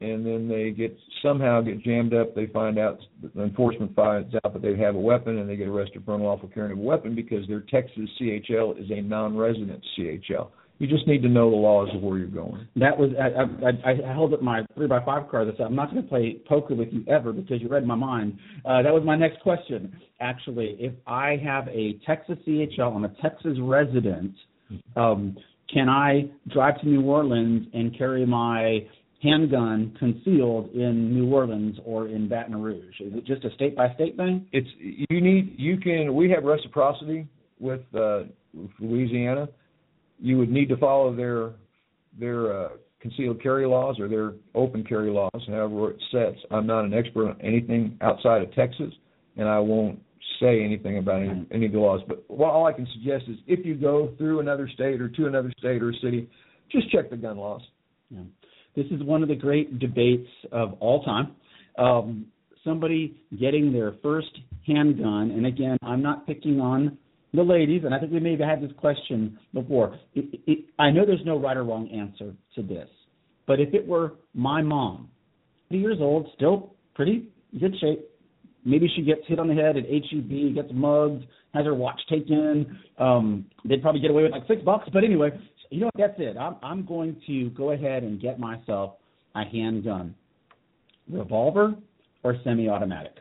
and 0.00 0.26
then 0.26 0.48
they 0.48 0.70
get 0.70 0.96
somehow 1.22 1.60
get 1.60 1.82
jammed 1.84 2.14
up. 2.14 2.34
They 2.34 2.46
find 2.46 2.78
out 2.78 2.98
the 3.22 3.42
enforcement 3.42 3.94
finds 3.94 4.34
out 4.34 4.54
that 4.54 4.62
they 4.62 4.76
have 4.78 4.96
a 4.96 4.98
weapon, 4.98 5.38
and 5.38 5.48
they 5.48 5.56
get 5.56 5.68
arrested 5.68 6.02
for 6.04 6.14
unlawful 6.14 6.48
carrying 6.48 6.72
of 6.72 6.78
a 6.78 6.82
weapon 6.82 7.14
because 7.14 7.46
their 7.46 7.60
Texas 7.60 8.08
CHL 8.20 8.82
is 8.82 8.90
a 8.90 9.02
non-resident 9.02 9.84
CHL. 9.96 10.48
You 10.80 10.86
just 10.86 11.06
need 11.06 11.20
to 11.22 11.28
know 11.28 11.50
the 11.50 11.56
laws 11.56 11.90
of 11.94 12.00
where 12.00 12.16
you're 12.16 12.26
going. 12.26 12.66
That 12.76 12.96
was 12.96 13.10
I, 13.20 13.86
I, 13.86 14.10
I 14.10 14.14
held 14.14 14.32
up 14.32 14.40
my 14.40 14.62
three 14.74 14.86
by 14.86 15.04
five 15.04 15.30
card. 15.30 15.46
I 15.46 15.56
said 15.58 15.66
I'm 15.66 15.76
not 15.76 15.90
going 15.90 16.02
to 16.02 16.08
play 16.08 16.38
poker 16.48 16.74
with 16.74 16.88
you 16.90 17.04
ever 17.06 17.34
because 17.34 17.60
you 17.60 17.68
read 17.68 17.86
my 17.86 17.94
mind. 17.94 18.38
Uh, 18.64 18.80
that 18.82 18.92
was 18.92 19.02
my 19.04 19.14
next 19.14 19.40
question. 19.42 19.94
Actually, 20.20 20.76
if 20.80 20.94
I 21.06 21.36
have 21.44 21.68
a 21.68 21.98
Texas 22.06 22.38
CHL, 22.48 22.96
I'm 22.96 23.04
a 23.04 23.14
Texas 23.20 23.58
resident. 23.60 24.32
Um, 24.96 25.36
can 25.70 25.90
I 25.90 26.30
drive 26.48 26.80
to 26.80 26.88
New 26.88 27.02
Orleans 27.02 27.66
and 27.74 27.96
carry 27.98 28.24
my 28.24 28.78
handgun 29.22 29.94
concealed 29.98 30.70
in 30.72 31.12
New 31.12 31.30
Orleans 31.30 31.76
or 31.84 32.08
in 32.08 32.26
Baton 32.26 32.56
Rouge? 32.56 33.00
Is 33.00 33.12
it 33.14 33.26
just 33.26 33.44
a 33.44 33.50
state 33.54 33.76
by 33.76 33.92
state 33.96 34.16
thing? 34.16 34.46
It's 34.52 34.68
you 34.80 35.20
need 35.20 35.56
you 35.58 35.76
can 35.76 36.14
we 36.14 36.30
have 36.30 36.44
reciprocity 36.44 37.26
with 37.58 37.82
uh, 37.94 38.22
with 38.54 38.70
Louisiana. 38.80 39.46
You 40.20 40.38
would 40.38 40.50
need 40.50 40.68
to 40.68 40.76
follow 40.76 41.14
their 41.14 41.52
their 42.18 42.64
uh, 42.64 42.68
concealed 43.00 43.42
carry 43.42 43.66
laws 43.66 43.98
or 43.98 44.08
their 44.08 44.34
open 44.54 44.84
carry 44.84 45.10
laws, 45.10 45.30
however 45.46 45.90
it 45.90 46.02
sets. 46.10 46.38
I'm 46.50 46.66
not 46.66 46.84
an 46.84 46.94
expert 46.94 47.28
on 47.30 47.40
anything 47.40 47.96
outside 48.00 48.42
of 48.42 48.54
Texas, 48.54 48.92
and 49.36 49.48
I 49.48 49.58
won't 49.58 50.00
say 50.40 50.62
anything 50.62 50.98
about 50.98 51.22
any, 51.22 51.46
any 51.50 51.66
of 51.66 51.72
the 51.72 51.78
laws. 51.78 52.00
But 52.06 52.24
what 52.28 52.50
all 52.50 52.66
I 52.66 52.72
can 52.72 52.86
suggest 52.94 53.24
is 53.28 53.36
if 53.46 53.64
you 53.64 53.74
go 53.74 54.14
through 54.18 54.40
another 54.40 54.68
state 54.72 55.00
or 55.00 55.08
to 55.08 55.26
another 55.26 55.52
state 55.58 55.82
or 55.82 55.92
city, 56.02 56.28
just 56.70 56.90
check 56.90 57.10
the 57.10 57.16
gun 57.16 57.36
laws. 57.36 57.62
Yeah. 58.10 58.20
This 58.76 58.86
is 58.86 59.02
one 59.02 59.22
of 59.22 59.28
the 59.28 59.34
great 59.34 59.78
debates 59.78 60.28
of 60.52 60.74
all 60.80 61.02
time. 61.02 61.34
Um, 61.78 62.26
somebody 62.64 63.20
getting 63.38 63.72
their 63.72 63.94
first 64.02 64.30
handgun, 64.66 65.30
and 65.30 65.46
again, 65.46 65.76
I'm 65.82 66.02
not 66.02 66.26
picking 66.26 66.60
on 66.60 66.98
the 67.32 67.42
ladies, 67.42 67.82
and 67.84 67.94
I 67.94 67.98
think 67.98 68.12
we 68.12 68.20
may 68.20 68.32
have 68.32 68.40
had 68.40 68.62
this 68.62 68.76
question 68.76 69.38
before. 69.54 69.96
It, 70.14 70.40
it, 70.46 70.64
I 70.78 70.90
know 70.90 71.06
there's 71.06 71.24
no 71.24 71.38
right 71.38 71.56
or 71.56 71.64
wrong 71.64 71.88
answer 71.88 72.34
to 72.56 72.62
this, 72.62 72.88
but 73.46 73.60
if 73.60 73.72
it 73.74 73.86
were 73.86 74.14
my 74.34 74.62
mom, 74.62 75.08
30 75.70 75.80
years 75.80 75.98
old, 76.00 76.28
still 76.34 76.74
pretty 76.94 77.28
good 77.58 77.74
shape, 77.80 78.00
maybe 78.64 78.90
she 78.96 79.02
gets 79.02 79.20
hit 79.26 79.38
on 79.38 79.48
the 79.48 79.54
head 79.54 79.76
at 79.76 79.84
HEB, 79.84 80.54
gets 80.54 80.70
mugged, 80.72 81.24
has 81.54 81.64
her 81.64 81.74
watch 81.74 82.00
taken. 82.08 82.78
Um, 82.98 83.46
they'd 83.64 83.82
probably 83.82 84.00
get 84.00 84.10
away 84.10 84.24
with 84.24 84.32
like 84.32 84.46
six 84.48 84.62
bucks, 84.62 84.88
but 84.92 85.04
anyway, 85.04 85.30
you 85.70 85.80
know 85.80 85.90
what? 85.94 85.96
That's 85.96 86.18
it. 86.18 86.36
I'm 86.36 86.56
I'm 86.62 86.84
going 86.84 87.20
to 87.26 87.50
go 87.50 87.70
ahead 87.70 88.02
and 88.02 88.20
get 88.20 88.38
myself 88.40 88.94
a 89.34 89.44
handgun, 89.44 90.14
revolver 91.08 91.74
or 92.22 92.36
semi-automatic. 92.44 93.14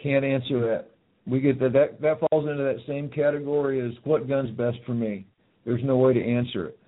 Can't 0.00 0.24
answer 0.24 0.60
that. 0.60 0.91
We 1.26 1.40
get 1.40 1.60
that 1.60 1.72
that 1.72 2.00
that 2.00 2.20
falls 2.20 2.48
into 2.48 2.62
that 2.62 2.78
same 2.86 3.08
category 3.08 3.80
as 3.80 3.92
what 4.04 4.28
gun's 4.28 4.50
best 4.50 4.78
for 4.84 4.94
me. 4.94 5.26
There's 5.64 5.82
no 5.84 5.96
way 5.96 6.14
to 6.14 6.24
answer 6.24 6.66
it. 6.66 6.78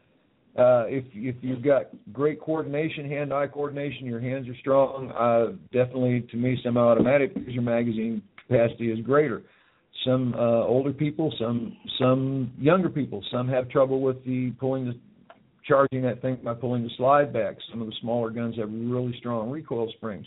Uh, 0.56 0.84
if 0.86 1.04
if 1.12 1.36
you've 1.40 1.62
got 1.62 1.86
great 2.12 2.40
coordination, 2.40 3.08
hand-eye 3.08 3.48
coordination, 3.48 4.06
your 4.06 4.20
hands 4.20 4.48
are 4.48 4.56
strong. 4.56 5.10
Uh, 5.10 5.56
definitely, 5.72 6.26
to 6.30 6.36
me, 6.36 6.58
semi-automatic 6.62 7.34
because 7.34 7.52
your 7.52 7.62
magazine 7.62 8.22
capacity 8.46 8.90
is 8.90 9.00
greater. 9.00 9.42
Some 10.04 10.34
uh, 10.34 10.64
older 10.64 10.92
people, 10.92 11.32
some 11.38 11.76
some 11.98 12.52
younger 12.58 12.88
people, 12.88 13.24
some 13.32 13.48
have 13.48 13.68
trouble 13.68 14.00
with 14.00 14.24
the 14.24 14.52
pulling 14.60 14.86
the 14.86 14.94
charging 15.66 16.02
that 16.02 16.20
thing 16.22 16.38
by 16.44 16.54
pulling 16.54 16.82
the 16.82 16.90
slide 16.96 17.32
back. 17.32 17.56
Some 17.70 17.80
of 17.80 17.88
the 17.88 17.94
smaller 18.00 18.30
guns 18.30 18.56
have 18.58 18.68
really 18.70 19.14
strong 19.18 19.50
recoil 19.50 19.90
springs. 19.96 20.26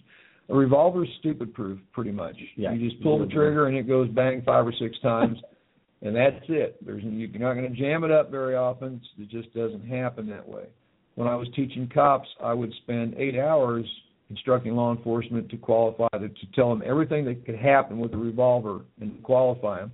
A 0.50 0.56
revolver 0.56 1.04
is 1.04 1.10
stupid 1.20 1.54
proof, 1.54 1.80
pretty 1.92 2.12
much. 2.12 2.38
Yeah. 2.56 2.72
You 2.72 2.90
just 2.90 3.02
pull 3.04 3.20
the 3.20 3.26
trigger 3.26 3.68
and 3.68 3.76
it 3.76 3.88
goes 3.88 4.10
bang 4.10 4.42
five 4.46 4.66
or 4.66 4.74
six 4.80 4.98
times, 5.02 5.38
and 6.02 6.16
that's 6.16 6.44
it. 6.48 6.78
There's 6.86 7.04
you're 7.04 7.28
not 7.40 7.54
going 7.54 7.70
to 7.70 7.78
jam 7.80 8.04
it 8.04 8.12
up 8.12 8.32
very 8.32 8.56
often. 8.56 9.02
It 9.20 9.30
just 9.30 9.54
doesn't 9.54 9.86
happen 9.86 10.30
that 10.30 10.48
way. 10.48 10.64
When 11.16 11.28
I 11.28 11.36
was 11.36 11.48
teaching 11.56 11.90
cops, 11.94 12.28
I 12.42 12.54
would 12.54 12.72
spend 12.84 13.16
eight 13.16 13.38
hours 13.38 13.86
instructing 14.30 14.76
law 14.76 14.96
enforcement 14.96 15.50
to 15.50 15.58
qualify 15.58 16.08
to, 16.12 16.30
to 16.30 16.52
tell 16.54 16.70
them 16.70 16.84
everything 16.86 17.26
that 17.26 17.46
could 17.46 17.58
happen 17.58 17.98
with 17.98 18.14
a 18.14 18.18
revolver 18.18 18.82
and 19.02 19.22
qualify 19.24 19.80
them. 19.80 19.92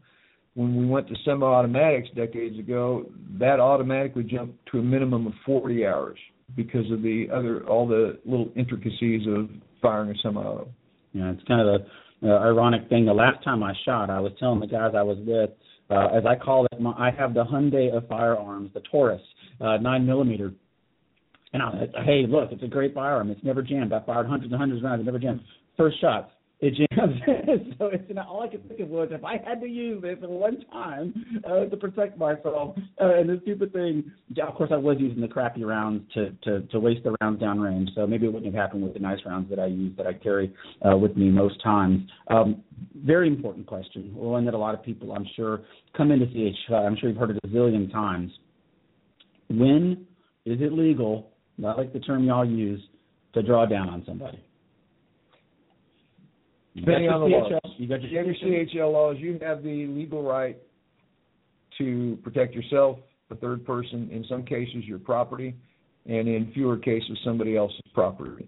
When 0.55 0.75
we 0.75 0.85
went 0.85 1.07
to 1.07 1.15
semi-automatics 1.25 2.09
decades 2.15 2.59
ago, 2.59 3.05
that 3.39 3.59
automatically 3.59 4.23
jumped 4.23 4.57
to 4.71 4.79
a 4.79 4.83
minimum 4.83 5.25
of 5.25 5.33
40 5.45 5.85
hours 5.85 6.19
because 6.55 6.89
of 6.91 7.01
the 7.01 7.27
other 7.33 7.65
all 7.67 7.87
the 7.87 8.19
little 8.25 8.49
intricacies 8.55 9.25
of 9.27 9.49
firing 9.83 10.17
semi-auto. 10.23 10.67
You 11.11 11.21
know, 11.21 11.31
it's 11.31 11.47
kind 11.47 11.61
of 11.61 11.67
a 11.67 12.27
uh, 12.27 12.39
ironic 12.39 12.89
thing. 12.89 13.05
The 13.05 13.13
last 13.13 13.43
time 13.43 13.61
I 13.61 13.73
shot, 13.85 14.09
I 14.09 14.19
was 14.19 14.31
telling 14.39 14.59
the 14.59 14.67
guys 14.67 14.93
I 14.97 15.03
was 15.03 15.17
with, 15.19 15.51
uh, 15.91 16.07
as 16.07 16.23
I 16.25 16.35
call 16.35 16.65
it, 16.71 16.81
my, 16.81 16.91
I 16.91 17.11
have 17.11 17.35
the 17.35 17.43
Hyundai 17.43 17.95
of 17.95 18.07
firearms, 18.07 18.71
the 18.73 18.81
Taurus, 18.91 19.21
uh, 19.61 19.77
nine 19.77 20.07
millimeter. 20.07 20.51
And 21.51 21.61
I, 21.61 21.71
said, 21.81 21.93
hey, 22.05 22.25
look, 22.27 22.51
it's 22.51 22.63
a 22.63 22.67
great 22.67 22.95
firearm. 22.95 23.29
It's 23.29 23.43
never 23.43 23.61
jammed. 23.61 23.93
I 23.93 24.03
fired 24.03 24.25
hundreds 24.25 24.51
and 24.51 24.59
hundreds 24.59 24.81
of 24.81 24.85
rounds. 24.85 25.01
It 25.01 25.05
never 25.05 25.19
jammed. 25.19 25.41
First 25.77 26.01
shot, 26.01 26.31
it 26.63 26.75
jams 26.75 27.19
so 27.77 27.87
it's 27.87 28.03
not, 28.09 28.27
all 28.27 28.41
I 28.41 28.47
could 28.47 28.65
think 28.69 28.79
of 28.79 28.87
was 28.87 29.09
if 29.11 29.23
I 29.25 29.33
had 29.45 29.59
to 29.59 29.67
use 29.67 30.01
it 30.05 30.21
for 30.21 30.29
one 30.29 30.63
time 30.71 31.41
uh, 31.45 31.65
to 31.65 31.75
protect 31.75 32.17
myself, 32.17 32.77
uh, 33.01 33.15
and 33.15 33.29
the 33.29 33.39
stupid 33.43 33.73
thing. 33.73 34.09
Yeah, 34.29 34.47
of 34.47 34.55
course, 34.55 34.69
I 34.71 34.77
was 34.77 34.97
using 34.99 35.21
the 35.21 35.27
crappy 35.27 35.65
rounds 35.65 36.03
to 36.13 36.31
to 36.43 36.61
to 36.61 36.79
waste 36.79 37.03
the 37.03 37.15
rounds 37.21 37.41
downrange. 37.41 37.93
So 37.95 38.07
maybe 38.07 38.27
it 38.27 38.33
wouldn't 38.33 38.53
have 38.53 38.61
happened 38.61 38.83
with 38.83 38.93
the 38.93 38.99
nice 38.99 39.19
rounds 39.25 39.49
that 39.49 39.59
I 39.59 39.65
use 39.65 39.93
that 39.97 40.07
I 40.07 40.13
carry 40.13 40.53
uh, 40.89 40.95
with 40.95 41.17
me 41.17 41.29
most 41.29 41.61
times. 41.61 42.09
Um, 42.29 42.63
very 42.95 43.27
important 43.27 43.67
question, 43.67 44.15
one 44.15 44.45
that 44.45 44.53
a 44.53 44.57
lot 44.57 44.73
of 44.73 44.83
people, 44.83 45.11
I'm 45.11 45.27
sure, 45.35 45.61
come 45.97 46.11
into 46.11 46.27
CH. 46.27 46.71
I'm 46.71 46.95
sure 46.95 47.09
you've 47.09 47.17
heard 47.17 47.31
it 47.31 47.39
a 47.43 47.47
zillion 47.47 47.91
times. 47.91 48.31
When 49.49 50.05
is 50.45 50.61
it 50.61 50.71
legal? 50.71 51.31
Not 51.57 51.77
like 51.77 51.91
the 51.91 51.99
term 51.99 52.23
y'all 52.23 52.47
use 52.47 52.81
to 53.33 53.43
draw 53.43 53.65
down 53.65 53.89
on 53.89 54.03
somebody. 54.07 54.41
Depending 56.75 57.09
on 57.09 57.21
the 57.29 57.35
CHL, 57.35 57.51
laws. 57.51 57.73
You 57.77 57.87
got 57.87 58.01
your 58.01 58.11
You 58.11 58.17
have 58.17 58.27
your 58.27 58.87
CHL 58.87 58.91
laws. 58.93 59.17
You 59.19 59.39
have 59.41 59.63
the 59.63 59.85
legal 59.87 60.23
right 60.23 60.57
to 61.77 62.17
protect 62.23 62.53
yourself, 62.53 62.97
a 63.31 63.35
third 63.35 63.65
person, 63.65 64.09
in 64.11 64.25
some 64.29 64.43
cases 64.43 64.83
your 64.85 64.99
property, 64.99 65.55
and 66.05 66.27
in 66.27 66.51
fewer 66.53 66.77
cases 66.77 67.17
somebody 67.23 67.55
else's 67.57 67.81
property. 67.93 68.47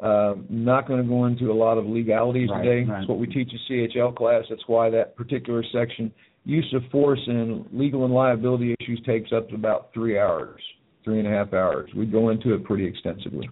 Um, 0.00 0.46
not 0.50 0.88
going 0.88 1.00
to 1.00 1.08
go 1.08 1.26
into 1.26 1.52
a 1.52 1.54
lot 1.54 1.78
of 1.78 1.86
legalities 1.86 2.48
Right, 2.50 2.62
today. 2.64 2.90
right. 2.90 2.98
That's 2.98 3.08
what 3.08 3.18
we 3.18 3.26
teach 3.28 3.50
in 3.52 3.88
CHL 3.94 4.16
class. 4.16 4.44
That's 4.50 4.62
why 4.66 4.90
that 4.90 5.14
particular 5.16 5.62
section, 5.72 6.12
use 6.44 6.66
of 6.74 6.82
force 6.90 7.20
and 7.28 7.64
legal 7.72 8.04
and 8.04 8.12
liability 8.12 8.74
issues, 8.80 9.00
takes 9.06 9.30
up 9.32 9.48
to 9.50 9.54
about 9.54 9.90
three 9.94 10.18
hours, 10.18 10.60
three 11.04 11.20
and 11.20 11.28
a 11.28 11.30
half 11.30 11.52
hours. 11.52 11.88
We 11.94 12.06
go 12.06 12.30
into 12.30 12.52
it 12.54 12.64
pretty 12.64 12.84
extensively. 12.84 13.48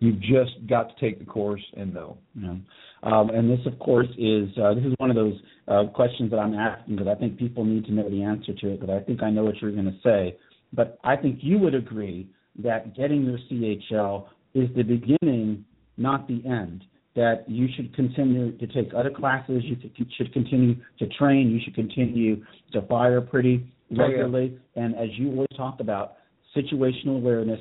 You've 0.00 0.20
just 0.20 0.52
got 0.68 0.94
to 0.94 1.00
take 1.00 1.18
the 1.18 1.24
course 1.24 1.62
and 1.78 1.94
know. 1.94 2.18
Yeah. 2.38 2.56
Um, 3.02 3.30
and 3.30 3.50
this, 3.50 3.64
of 3.66 3.78
course, 3.78 4.08
is 4.18 4.48
uh, 4.58 4.74
this 4.74 4.84
is 4.84 4.94
one 4.98 5.10
of 5.10 5.16
those 5.16 5.34
uh, 5.68 5.84
questions 5.94 6.30
that 6.30 6.38
I'm 6.38 6.54
asking 6.54 6.96
because 6.96 7.14
I 7.14 7.18
think 7.18 7.38
people 7.38 7.64
need 7.64 7.84
to 7.86 7.92
know 7.92 8.08
the 8.08 8.22
answer 8.22 8.52
to 8.52 8.72
it. 8.72 8.80
But 8.80 8.90
I 8.90 9.00
think 9.00 9.22
I 9.22 9.30
know 9.30 9.44
what 9.44 9.60
you're 9.60 9.72
going 9.72 9.84
to 9.86 9.98
say. 10.02 10.36
But 10.72 10.98
I 11.04 11.16
think 11.16 11.38
you 11.42 11.58
would 11.58 11.74
agree 11.74 12.28
that 12.62 12.96
getting 12.96 13.24
your 13.24 13.38
CHL 13.50 14.26
is 14.54 14.68
the 14.74 14.82
beginning, 14.82 15.64
not 15.96 16.26
the 16.26 16.42
end. 16.46 16.84
That 17.14 17.48
you 17.48 17.66
should 17.74 17.94
continue 17.94 18.56
to 18.58 18.66
take 18.66 18.92
other 18.94 19.10
classes. 19.10 19.62
You 19.64 19.76
should 20.18 20.32
continue 20.34 20.76
to 20.98 21.06
train. 21.18 21.50
You 21.50 21.60
should 21.64 21.74
continue 21.74 22.44
to 22.72 22.82
fire 22.82 23.22
pretty 23.22 23.72
yeah. 23.88 24.02
regularly. 24.02 24.58
And 24.74 24.94
as 24.94 25.08
you 25.12 25.30
always 25.30 25.48
talk 25.56 25.80
about, 25.80 26.16
situational 26.54 27.16
awareness, 27.16 27.60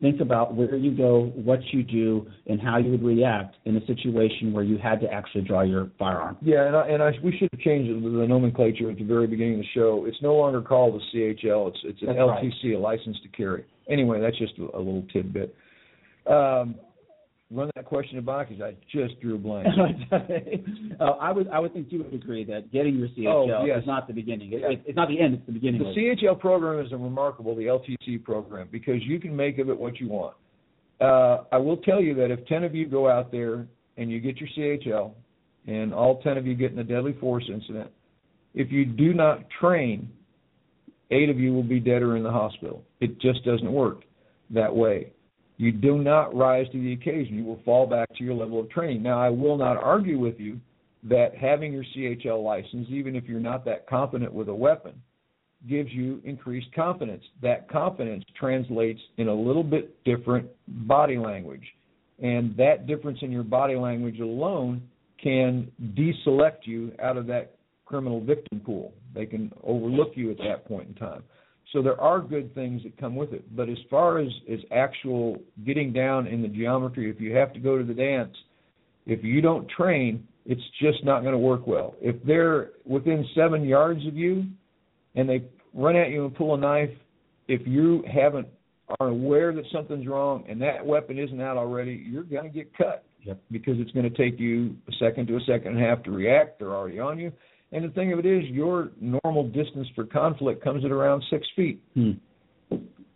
think 0.00 0.20
about 0.20 0.54
where 0.54 0.76
you 0.76 0.96
go, 0.96 1.32
what 1.34 1.60
you 1.72 1.82
do, 1.82 2.26
and 2.46 2.60
how 2.60 2.78
you 2.78 2.90
would 2.90 3.02
react 3.02 3.56
in 3.64 3.76
a 3.76 3.86
situation 3.86 4.52
where 4.52 4.64
you 4.64 4.78
had 4.78 5.00
to 5.00 5.12
actually 5.12 5.42
draw 5.42 5.62
your 5.62 5.90
firearm. 5.98 6.36
Yeah, 6.40 6.66
and 6.66 6.76
I, 6.76 6.88
and 6.88 7.02
I, 7.02 7.12
we 7.22 7.36
should 7.36 7.48
have 7.52 7.60
changed 7.60 7.90
the, 7.90 8.08
the 8.08 8.26
nomenclature 8.26 8.90
at 8.90 8.98
the 8.98 9.04
very 9.04 9.26
beginning 9.26 9.54
of 9.54 9.60
the 9.60 9.66
show. 9.74 10.04
It's 10.06 10.20
no 10.22 10.34
longer 10.34 10.62
called 10.62 11.00
a 11.00 11.16
CHL. 11.16 11.68
It's 11.68 11.78
it's 11.84 12.02
an 12.02 12.08
That's 12.08 12.18
LTC, 12.18 12.74
a 12.74 12.78
license 12.78 13.18
to 13.22 13.28
carry. 13.28 13.64
Anyway, 13.88 14.20
that's 14.20 14.38
just 14.38 14.54
a, 14.58 14.76
a 14.76 14.78
little 14.78 15.04
tidbit. 15.12 15.54
Um, 16.26 16.76
run 17.50 17.70
that 17.74 17.84
question 17.84 18.22
by 18.24 18.44
because 18.44 18.62
I 18.62 18.74
just 18.90 19.20
drew 19.20 19.34
a 19.34 19.38
blank. 19.38 19.66
uh, 21.00 21.04
I 21.04 21.32
would 21.32 21.48
I 21.48 21.58
would 21.58 21.72
think 21.72 21.88
you 21.90 22.02
would 22.02 22.14
agree 22.14 22.44
that 22.44 22.70
getting 22.72 22.96
your 22.96 23.08
Oh, 23.28 23.46
CHL 23.46 23.66
yes. 23.66 23.80
is 23.80 23.86
not 23.86 24.06
the 24.06 24.12
beginning. 24.14 24.52
It, 24.52 24.60
Yeah. 24.60 24.70
it, 24.70 24.82
it's 24.86 24.96
not 24.96 25.08
the 25.08 25.20
end. 25.20 25.34
It's 25.34 25.46
the 25.46 25.52
beginning. 25.52 25.82
The 25.82 25.90
it. 25.90 26.18
CHL 26.18 26.38
program 26.38 26.84
is 26.84 26.92
a 26.92 26.96
remarkable, 26.96 27.54
the 27.54 27.64
LTC 27.64 28.22
program, 28.24 28.68
because 28.70 29.02
you 29.02 29.18
can 29.18 29.34
make 29.34 29.58
of 29.58 29.68
it 29.68 29.78
what 29.78 29.98
you 30.00 30.08
want. 30.08 30.36
Uh, 31.00 31.44
I 31.50 31.56
will 31.56 31.78
tell 31.78 32.00
you 32.00 32.14
that 32.16 32.30
if 32.30 32.46
10 32.46 32.62
of 32.62 32.74
you 32.74 32.86
go 32.86 33.08
out 33.08 33.32
there 33.32 33.66
and 33.96 34.10
you 34.10 34.20
get 34.20 34.36
your 34.38 34.48
CHL, 34.56 35.12
and 35.66 35.92
all 35.94 36.20
10 36.22 36.36
of 36.36 36.46
you 36.46 36.54
get 36.54 36.72
in 36.72 36.78
a 36.78 36.84
deadly 36.84 37.14
force 37.20 37.44
incident, 37.52 37.90
if 38.54 38.70
you 38.70 38.84
do 38.84 39.14
not 39.14 39.44
train, 39.60 40.10
eight 41.10 41.30
of 41.30 41.38
you 41.38 41.52
will 41.52 41.62
be 41.62 41.80
dead 41.80 42.02
or 42.02 42.16
in 42.16 42.22
the 42.22 42.30
hospital. 42.30 42.82
It 43.00 43.18
just 43.20 43.44
doesn't 43.44 43.70
work 43.70 44.02
that 44.50 44.74
way. 44.74 45.12
You 45.60 45.72
do 45.72 45.98
not 45.98 46.34
rise 46.34 46.66
to 46.72 46.80
the 46.80 46.94
occasion. 46.94 47.36
You 47.36 47.44
will 47.44 47.60
fall 47.66 47.86
back 47.86 48.08
to 48.16 48.24
your 48.24 48.32
level 48.32 48.58
of 48.60 48.70
training. 48.70 49.02
Now, 49.02 49.20
I 49.20 49.28
will 49.28 49.58
not 49.58 49.76
argue 49.76 50.18
with 50.18 50.40
you 50.40 50.58
that 51.02 51.36
having 51.38 51.70
your 51.70 51.84
CHL 51.94 52.42
license, 52.42 52.86
even 52.88 53.14
if 53.14 53.24
you're 53.24 53.40
not 53.40 53.66
that 53.66 53.86
competent 53.86 54.32
with 54.32 54.48
a 54.48 54.54
weapon, 54.54 54.94
gives 55.68 55.92
you 55.92 56.22
increased 56.24 56.72
confidence. 56.74 57.22
That 57.42 57.68
confidence 57.68 58.24
translates 58.38 59.00
in 59.18 59.28
a 59.28 59.34
little 59.34 59.62
bit 59.62 60.02
different 60.04 60.48
body 60.66 61.18
language. 61.18 61.66
And 62.22 62.56
that 62.56 62.86
difference 62.86 63.18
in 63.20 63.30
your 63.30 63.42
body 63.42 63.76
language 63.76 64.18
alone 64.18 64.80
can 65.22 65.70
deselect 65.94 66.64
you 66.64 66.90
out 67.02 67.18
of 67.18 67.26
that 67.26 67.56
criminal 67.84 68.24
victim 68.24 68.60
pool. 68.60 68.94
They 69.14 69.26
can 69.26 69.52
overlook 69.62 70.12
you 70.14 70.30
at 70.30 70.38
that 70.38 70.64
point 70.64 70.88
in 70.88 70.94
time. 70.94 71.22
So 71.72 71.82
there 71.82 72.00
are 72.00 72.20
good 72.20 72.54
things 72.54 72.82
that 72.82 72.98
come 72.98 73.14
with 73.14 73.32
it. 73.32 73.44
But 73.54 73.68
as 73.68 73.78
far 73.88 74.18
as, 74.18 74.28
as 74.52 74.58
actual 74.72 75.40
getting 75.64 75.92
down 75.92 76.26
in 76.26 76.42
the 76.42 76.48
geometry, 76.48 77.10
if 77.10 77.20
you 77.20 77.34
have 77.36 77.52
to 77.52 77.60
go 77.60 77.78
to 77.78 77.84
the 77.84 77.94
dance, 77.94 78.34
if 79.06 79.22
you 79.22 79.40
don't 79.40 79.68
train, 79.68 80.26
it's 80.46 80.62
just 80.80 81.04
not 81.04 81.20
going 81.20 81.32
to 81.32 81.38
work 81.38 81.66
well. 81.66 81.94
If 82.00 82.16
they're 82.24 82.70
within 82.84 83.24
seven 83.34 83.64
yards 83.64 84.04
of 84.06 84.16
you 84.16 84.46
and 85.14 85.28
they 85.28 85.44
run 85.74 85.96
at 85.96 86.10
you 86.10 86.24
and 86.24 86.34
pull 86.34 86.54
a 86.54 86.58
knife, 86.58 86.90
if 87.46 87.66
you 87.66 88.02
haven't 88.12 88.48
are 88.98 89.08
aware 89.08 89.52
that 89.54 89.64
something's 89.72 90.06
wrong 90.06 90.44
and 90.48 90.60
that 90.60 90.84
weapon 90.84 91.18
isn't 91.18 91.40
out 91.40 91.56
already, 91.56 92.04
you're 92.10 92.24
going 92.24 92.44
to 92.44 92.50
get 92.50 92.76
cut 92.76 93.04
Yep. 93.22 93.38
because 93.50 93.74
it's 93.78 93.90
going 93.92 94.10
to 94.10 94.16
take 94.16 94.40
you 94.40 94.74
a 94.88 94.92
second 94.98 95.26
to 95.28 95.36
a 95.36 95.40
second 95.40 95.76
and 95.76 95.84
a 95.84 95.88
half 95.88 96.02
to 96.04 96.10
react. 96.10 96.58
They're 96.58 96.74
already 96.74 96.98
on 96.98 97.18
you. 97.18 97.30
And 97.72 97.84
the 97.84 97.88
thing 97.90 98.12
of 98.12 98.18
it 98.18 98.26
is, 98.26 98.44
your 98.46 98.90
normal 99.00 99.48
distance 99.48 99.86
for 99.94 100.04
conflict 100.04 100.62
comes 100.62 100.84
at 100.84 100.90
around 100.90 101.22
six 101.30 101.46
feet. 101.54 101.82
Hmm. 101.94 102.12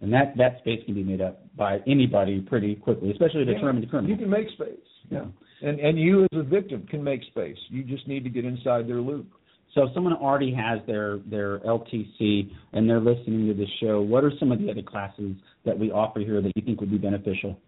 And 0.00 0.12
that 0.12 0.36
that 0.36 0.58
space 0.58 0.80
can 0.84 0.94
be 0.94 1.02
made 1.02 1.20
up 1.20 1.44
by 1.56 1.78
anybody 1.86 2.40
pretty 2.40 2.74
quickly, 2.74 3.10
especially 3.10 3.42
a 3.42 3.44
determined 3.46 3.88
criminal. 3.88 4.10
You 4.10 4.18
can 4.18 4.28
make 4.28 4.50
space. 4.50 4.76
Yeah. 5.10 5.24
And 5.62 5.80
and 5.80 5.98
you 5.98 6.24
as 6.24 6.28
a 6.40 6.42
victim 6.42 6.86
can 6.88 7.02
make 7.02 7.22
space. 7.24 7.56
You 7.70 7.82
just 7.84 8.06
need 8.06 8.22
to 8.24 8.30
get 8.30 8.44
inside 8.44 8.86
their 8.86 9.00
loop. 9.00 9.26
So 9.74 9.84
if 9.84 9.94
someone 9.94 10.12
already 10.12 10.54
has 10.54 10.80
their 10.86 11.18
their 11.26 11.60
LTC 11.60 12.50
and 12.72 12.88
they're 12.88 13.00
listening 13.00 13.46
to 13.48 13.54
this 13.54 13.68
show, 13.80 14.00
what 14.02 14.24
are 14.24 14.32
some 14.38 14.52
of 14.52 14.60
the 14.60 14.70
other 14.70 14.82
classes 14.82 15.36
that 15.64 15.78
we 15.78 15.90
offer 15.90 16.20
here 16.20 16.42
that 16.42 16.52
you 16.54 16.62
think 16.62 16.80
would 16.80 16.90
be 16.90 16.98
beneficial? 16.98 17.58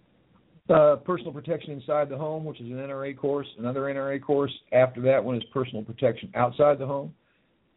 Uh, 0.68 0.96
personal 0.96 1.32
protection 1.32 1.70
inside 1.70 2.08
the 2.08 2.16
home, 2.16 2.44
which 2.44 2.60
is 2.60 2.66
an 2.66 2.76
NRA 2.76 3.16
course. 3.16 3.46
Another 3.56 3.82
NRA 3.82 4.20
course 4.20 4.52
after 4.72 5.00
that 5.00 5.22
one 5.22 5.36
is 5.36 5.44
personal 5.52 5.84
protection 5.84 6.28
outside 6.34 6.78
the 6.78 6.86
home. 6.86 7.14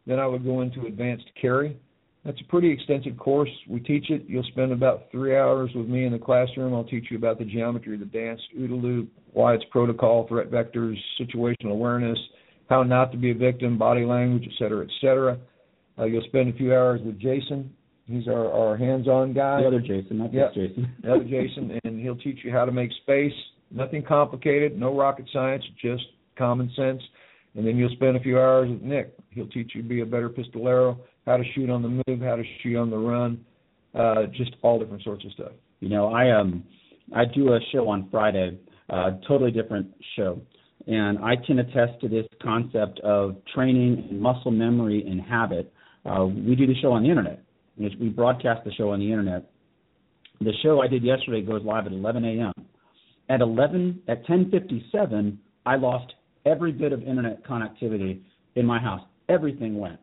Then 0.08 0.18
I 0.18 0.26
would 0.26 0.44
go 0.44 0.62
into 0.62 0.86
advanced 0.86 1.26
carry. 1.40 1.76
That's 2.24 2.40
a 2.40 2.50
pretty 2.50 2.70
extensive 2.70 3.16
course. 3.16 3.48
We 3.68 3.78
teach 3.78 4.10
it. 4.10 4.24
You'll 4.26 4.42
spend 4.42 4.72
about 4.72 5.04
three 5.12 5.36
hours 5.36 5.70
with 5.74 5.86
me 5.86 6.04
in 6.04 6.12
the 6.12 6.18
classroom. 6.18 6.74
I'll 6.74 6.84
teach 6.84 7.06
you 7.10 7.16
about 7.16 7.38
the 7.38 7.44
geometry 7.44 7.94
of 7.94 8.00
the 8.00 8.06
dance, 8.06 8.40
OODA 8.58 8.82
loop, 8.82 9.12
why 9.32 9.54
it's 9.54 9.64
protocol, 9.70 10.26
threat 10.26 10.50
vectors, 10.50 10.96
situational 11.20 11.70
awareness, 11.70 12.18
how 12.68 12.82
not 12.82 13.12
to 13.12 13.18
be 13.18 13.30
a 13.30 13.34
victim, 13.34 13.78
body 13.78 14.04
language, 14.04 14.44
et 14.46 14.52
cetera, 14.58 14.84
et 14.84 14.90
cetera. 15.00 15.38
Uh, 15.98 16.04
you'll 16.06 16.24
spend 16.24 16.52
a 16.52 16.56
few 16.56 16.74
hours 16.74 17.00
with 17.04 17.18
Jason. 17.20 17.72
He's 18.10 18.26
our, 18.28 18.50
our 18.52 18.76
hands-on 18.76 19.32
guy 19.34 19.60
The 19.60 19.68
other 19.68 19.80
Jason, 19.80 20.18
not 20.18 20.32
Yep. 20.32 20.54
this 20.54 20.68
Jason. 20.68 20.92
another 21.02 21.24
Jason, 21.24 21.78
and 21.84 22.00
he'll 22.00 22.16
teach 22.16 22.38
you 22.44 22.50
how 22.50 22.64
to 22.64 22.72
make 22.72 22.90
space. 23.02 23.32
Nothing 23.70 24.02
complicated, 24.02 24.78
no 24.78 24.96
rocket 24.96 25.26
science, 25.32 25.62
just 25.80 26.02
common 26.36 26.70
sense. 26.74 27.00
And 27.54 27.66
then 27.66 27.76
you'll 27.76 27.90
spend 27.90 28.16
a 28.16 28.20
few 28.20 28.38
hours 28.38 28.68
with 28.70 28.82
Nick. 28.82 29.14
He'll 29.30 29.46
teach 29.48 29.72
you 29.74 29.82
to 29.82 29.88
be 29.88 30.00
a 30.00 30.06
better 30.06 30.28
pistolero, 30.28 30.98
how 31.26 31.36
to 31.36 31.44
shoot 31.54 31.70
on 31.70 31.82
the 31.82 31.88
move, 31.88 32.20
how 32.20 32.36
to 32.36 32.42
shoot 32.62 32.76
on 32.76 32.90
the 32.90 32.98
run, 32.98 33.44
uh, 33.94 34.26
just 34.36 34.52
all 34.62 34.78
different 34.78 35.02
sorts 35.02 35.24
of 35.24 35.32
stuff. 35.32 35.52
You 35.80 35.88
know, 35.88 36.08
I 36.12 36.30
um 36.30 36.64
I 37.14 37.24
do 37.24 37.54
a 37.54 37.60
show 37.72 37.88
on 37.88 38.08
Friday, 38.10 38.58
uh 38.88 39.12
totally 39.26 39.50
different 39.50 39.88
show. 40.16 40.40
And 40.86 41.18
I 41.18 41.34
can 41.36 41.58
attest 41.58 42.00
to 42.02 42.08
this 42.08 42.26
concept 42.42 43.00
of 43.00 43.36
training 43.54 44.06
and 44.10 44.20
muscle 44.20 44.50
memory 44.50 45.04
and 45.06 45.20
habit. 45.20 45.72
Uh, 46.04 46.24
we 46.26 46.54
do 46.56 46.66
the 46.66 46.74
show 46.80 46.92
on 46.92 47.02
the 47.02 47.08
internet. 47.10 47.42
Which 47.80 47.94
We 47.98 48.10
broadcast 48.10 48.62
the 48.64 48.72
show 48.72 48.90
on 48.90 49.00
the 49.00 49.10
internet. 49.10 49.50
The 50.40 50.52
show 50.62 50.82
I 50.82 50.86
did 50.86 51.02
yesterday 51.02 51.40
goes 51.40 51.62
live 51.64 51.86
at 51.86 51.92
11 51.92 52.24
a.m. 52.24 52.52
At 53.30 53.40
11 53.40 54.02
at 54.06 54.26
10:57, 54.26 55.38
I 55.64 55.76
lost 55.76 56.12
every 56.44 56.72
bit 56.72 56.92
of 56.92 57.02
internet 57.02 57.42
connectivity 57.42 58.20
in 58.54 58.66
my 58.66 58.78
house. 58.78 59.00
Everything 59.30 59.78
went. 59.78 59.98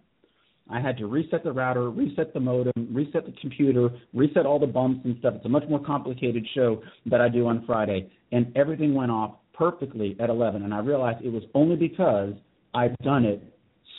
I 0.69 0.81
had 0.81 0.97
to 0.97 1.05
reset 1.05 1.43
the 1.43 1.51
router, 1.51 1.91
reset 1.91 2.33
the 2.33 2.39
modem, 2.39 2.73
reset 2.91 3.25
the 3.25 3.33
computer, 3.39 3.89
reset 4.11 4.47
all 4.47 4.59
the 4.59 4.65
bumps 4.65 5.01
and 5.05 5.15
stuff. 5.19 5.35
It's 5.35 5.45
a 5.45 5.49
much 5.49 5.63
more 5.69 5.79
complicated 5.79 6.45
show 6.55 6.81
that 7.05 7.21
I 7.21 7.29
do 7.29 7.47
on 7.47 7.63
Friday, 7.67 8.09
and 8.31 8.51
everything 8.57 8.95
went 8.95 9.11
off 9.11 9.35
perfectly 9.53 10.17
at 10.19 10.31
11. 10.31 10.63
And 10.63 10.73
I 10.73 10.79
realized 10.79 11.23
it 11.23 11.31
was 11.31 11.43
only 11.53 11.75
because 11.75 12.33
I've 12.73 12.97
done 13.03 13.23
it 13.23 13.41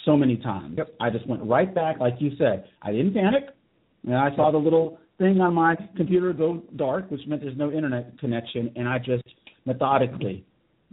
so 0.05 0.17
many 0.17 0.37
times. 0.37 0.75
Yep. 0.79 0.95
I 1.01 1.11
just 1.11 1.29
went 1.29 1.43
right 1.45 1.73
back, 1.73 2.01
like 2.01 2.15
you 2.19 2.33
said. 2.39 2.65
I 2.83 2.91
didn't 2.91 3.15
panic. 3.15 3.51
And 4.07 4.17
I 4.17 4.35
saw 4.37 4.51
the 4.51 4.59
little 4.59 4.99
thing 5.19 5.41
on 5.41 5.55
my 5.55 5.77
computer 5.97 6.33
go 6.33 6.63
dark, 6.77 7.11
which 7.11 7.21
meant 7.27 7.43
there's 7.43 7.57
no 7.57 7.73
internet 7.73 8.19
connection, 8.19 8.71
and 8.77 8.89
I 8.89 8.99
just 8.99 9.25
methodically 9.65 10.45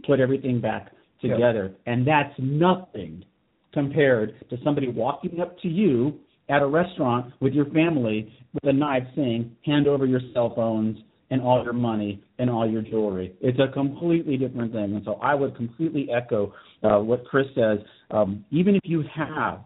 put 0.06 0.20
everything 0.20 0.60
back 0.60 0.92
together, 1.20 1.74
and 1.86 2.06
that's 2.06 2.34
nothing 2.38 3.24
compared 3.72 4.34
to 4.50 4.56
somebody 4.62 4.88
walking 4.88 5.40
up 5.40 5.58
to 5.60 5.68
you 5.68 6.18
at 6.48 6.62
a 6.62 6.66
restaurant 6.66 7.32
with 7.40 7.52
your 7.52 7.66
family 7.66 8.32
with 8.52 8.64
a 8.64 8.72
knife 8.72 9.02
saying, 9.14 9.50
"Hand 9.64 9.88
over 9.88 10.06
your 10.06 10.20
cell 10.32 10.54
phones." 10.54 10.98
And 11.28 11.42
all 11.42 11.64
your 11.64 11.72
money 11.72 12.22
and 12.38 12.48
all 12.48 12.70
your 12.70 12.82
jewelry. 12.82 13.34
It's 13.40 13.58
a 13.58 13.66
completely 13.72 14.36
different 14.36 14.72
thing. 14.72 14.94
And 14.94 15.04
so 15.04 15.14
I 15.14 15.34
would 15.34 15.56
completely 15.56 16.08
echo 16.08 16.54
uh, 16.84 17.00
what 17.00 17.24
Chris 17.24 17.48
says. 17.52 17.80
Um, 18.12 18.44
even 18.52 18.76
if 18.76 18.82
you 18.84 19.02
have 19.12 19.64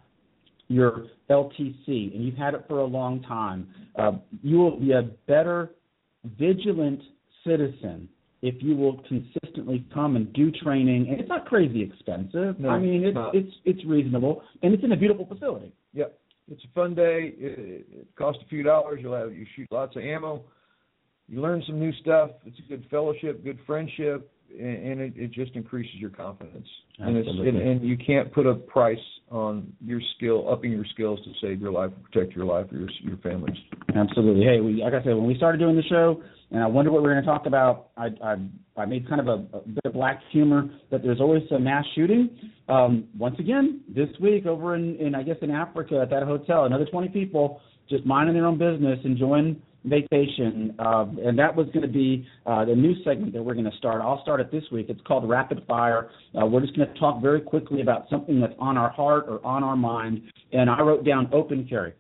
your 0.69 1.05
LTC 1.31 2.15
and 2.15 2.25
you've 2.25 2.37
had 2.37 2.55
it 2.55 2.65
for 2.69 2.81
a 2.81 2.85
long 2.85 3.23
time, 3.23 3.69
uh, 3.99 4.13
you 4.43 4.59
will 4.59 4.79
be 4.79 4.93
a 4.93 5.03
better 5.27 5.71
vigilant 6.39 7.01
citizen 7.47 8.09
if 8.43 8.55
you 8.61 8.75
will 8.75 9.03
consistently 9.09 9.87
come 9.93 10.17
and 10.17 10.33
do 10.33 10.51
training. 10.51 11.09
And 11.11 11.21
it's 11.21 11.29
not 11.29 11.47
crazy 11.47 11.83
expensive. 11.83 12.59
No, 12.59 12.71
I 12.71 12.79
mean, 12.79 13.05
it's 13.05 13.15
not. 13.15 13.35
it's 13.35 13.53
it's 13.65 13.85
reasonable, 13.85 14.43
and 14.63 14.73
it's 14.73 14.83
in 14.83 14.93
a 14.93 14.97
beautiful 14.97 15.27
facility. 15.27 15.73
Yep. 15.93 16.19
It's 16.51 16.63
a 16.65 16.75
fun 16.75 16.95
day. 16.95 17.35
It, 17.39 17.87
it 17.93 18.09
costs 18.17 18.43
a 18.45 18.49
few 18.49 18.63
dollars. 18.63 19.01
You'll 19.03 19.17
have 19.17 19.33
you 19.33 19.47
shoot 19.55 19.69
lots 19.71 19.95
of 19.97 20.03
ammo. 20.03 20.43
You 21.29 21.41
learn 21.41 21.63
some 21.67 21.79
new 21.79 21.93
stuff. 22.01 22.31
It's 22.45 22.59
a 22.59 22.69
good 22.69 22.87
fellowship, 22.91 23.45
good 23.45 23.59
friendship, 23.67 24.29
and, 24.51 24.87
and 24.87 25.01
it, 25.01 25.13
it 25.17 25.33
just 25.33 25.55
increases 25.55 25.95
your 25.97 26.11
confidence. 26.11 26.67
And 26.99 27.17
it's 27.17 27.29
and, 27.29 27.39
Absolutely. 27.39 27.71
and 27.71 27.83
you 27.83 27.97
can't 27.97 28.33
put 28.33 28.47
a 28.47 28.55
price 28.55 28.99
on 29.31 29.73
your 29.81 30.01
skill, 30.17 30.49
upping 30.51 30.73
your 30.73 30.85
skills 30.93 31.21
to 31.25 31.31
save 31.41 31.61
your 31.61 31.71
life, 31.71 31.91
protect 32.11 32.35
your 32.35 32.45
life, 32.45 32.67
your 32.71 32.89
your 33.03 33.17
families. 33.19 33.57
Absolutely. 33.95 34.45
Hey, 34.45 34.61
we, 34.61 34.83
like 34.83 34.95
I 34.95 35.03
said, 35.05 35.15
when 35.15 35.27
we 35.27 35.37
started 35.37 35.59
doing 35.59 35.77
the 35.77 35.83
show, 35.85 36.23
and 36.51 36.63
I 36.63 36.67
wonder 36.67 36.91
what 36.91 37.03
we 37.03 37.09
are 37.09 37.13
going 37.13 37.25
to 37.25 37.31
talk 37.31 37.47
about, 37.47 37.91
I, 37.97 38.09
I, 38.23 38.37
I 38.77 38.85
made 38.87 39.09
kind 39.09 39.21
of 39.21 39.29
a, 39.29 39.57
a 39.57 39.61
bit 39.61 39.85
of 39.85 39.93
black 39.93 40.21
humor 40.33 40.69
that 40.91 41.03
there's 41.03 41.21
always 41.21 41.43
a 41.55 41.59
mass 41.59 41.85
shooting. 41.95 42.29
Um, 42.69 43.05
once 43.17 43.37
again, 43.39 43.83
this 43.89 44.09
week 44.21 44.47
over 44.47 44.75
in, 44.75 44.97
in, 44.97 45.15
I 45.15 45.23
guess, 45.23 45.37
in 45.43 45.51
Africa 45.51 46.01
at 46.03 46.11
that 46.11 46.25
hotel, 46.25 46.65
another 46.65 46.87
20 46.87 47.09
people 47.09 47.61
just 47.89 48.05
minding 48.05 48.35
their 48.35 48.47
own 48.47 48.59
business, 48.59 48.99
enjoying 49.05 49.61
vacation. 49.85 50.75
Uh, 50.79 51.07
and 51.25 51.39
that 51.39 51.55
was 51.55 51.67
going 51.69 51.83
to 51.83 51.93
be 51.93 52.27
uh, 52.47 52.65
the 52.65 52.75
new 52.75 52.95
segment 53.05 53.33
that 53.33 53.43
we're 53.43 53.55
going 53.55 53.71
to 53.71 53.77
start. 53.77 54.01
I'll 54.03 54.23
start 54.23 54.41
it 54.41 54.51
this 54.51 54.65
week. 54.73 54.87
It's 54.89 55.01
called 55.07 55.29
Rapid 55.29 55.65
Fire. 55.67 56.11
Uh, 56.41 56.47
we're 56.47 56.61
just 56.61 56.77
going 56.77 56.93
to 56.93 56.99
talk 56.99 57.23
very 57.23 57.41
quickly 57.41 57.81
about 57.81 58.07
something 58.11 58.41
that's 58.41 58.55
on 58.59 58.77
our 58.77 58.91
heart 58.91 59.27
or 59.29 59.45
on 59.45 59.63
our 59.63 59.77
mind. 59.77 60.23
And 60.53 60.69
I 60.69 60.81
wrote 60.81 61.05
down 61.05 61.29
open 61.33 61.67
carry 61.69 61.95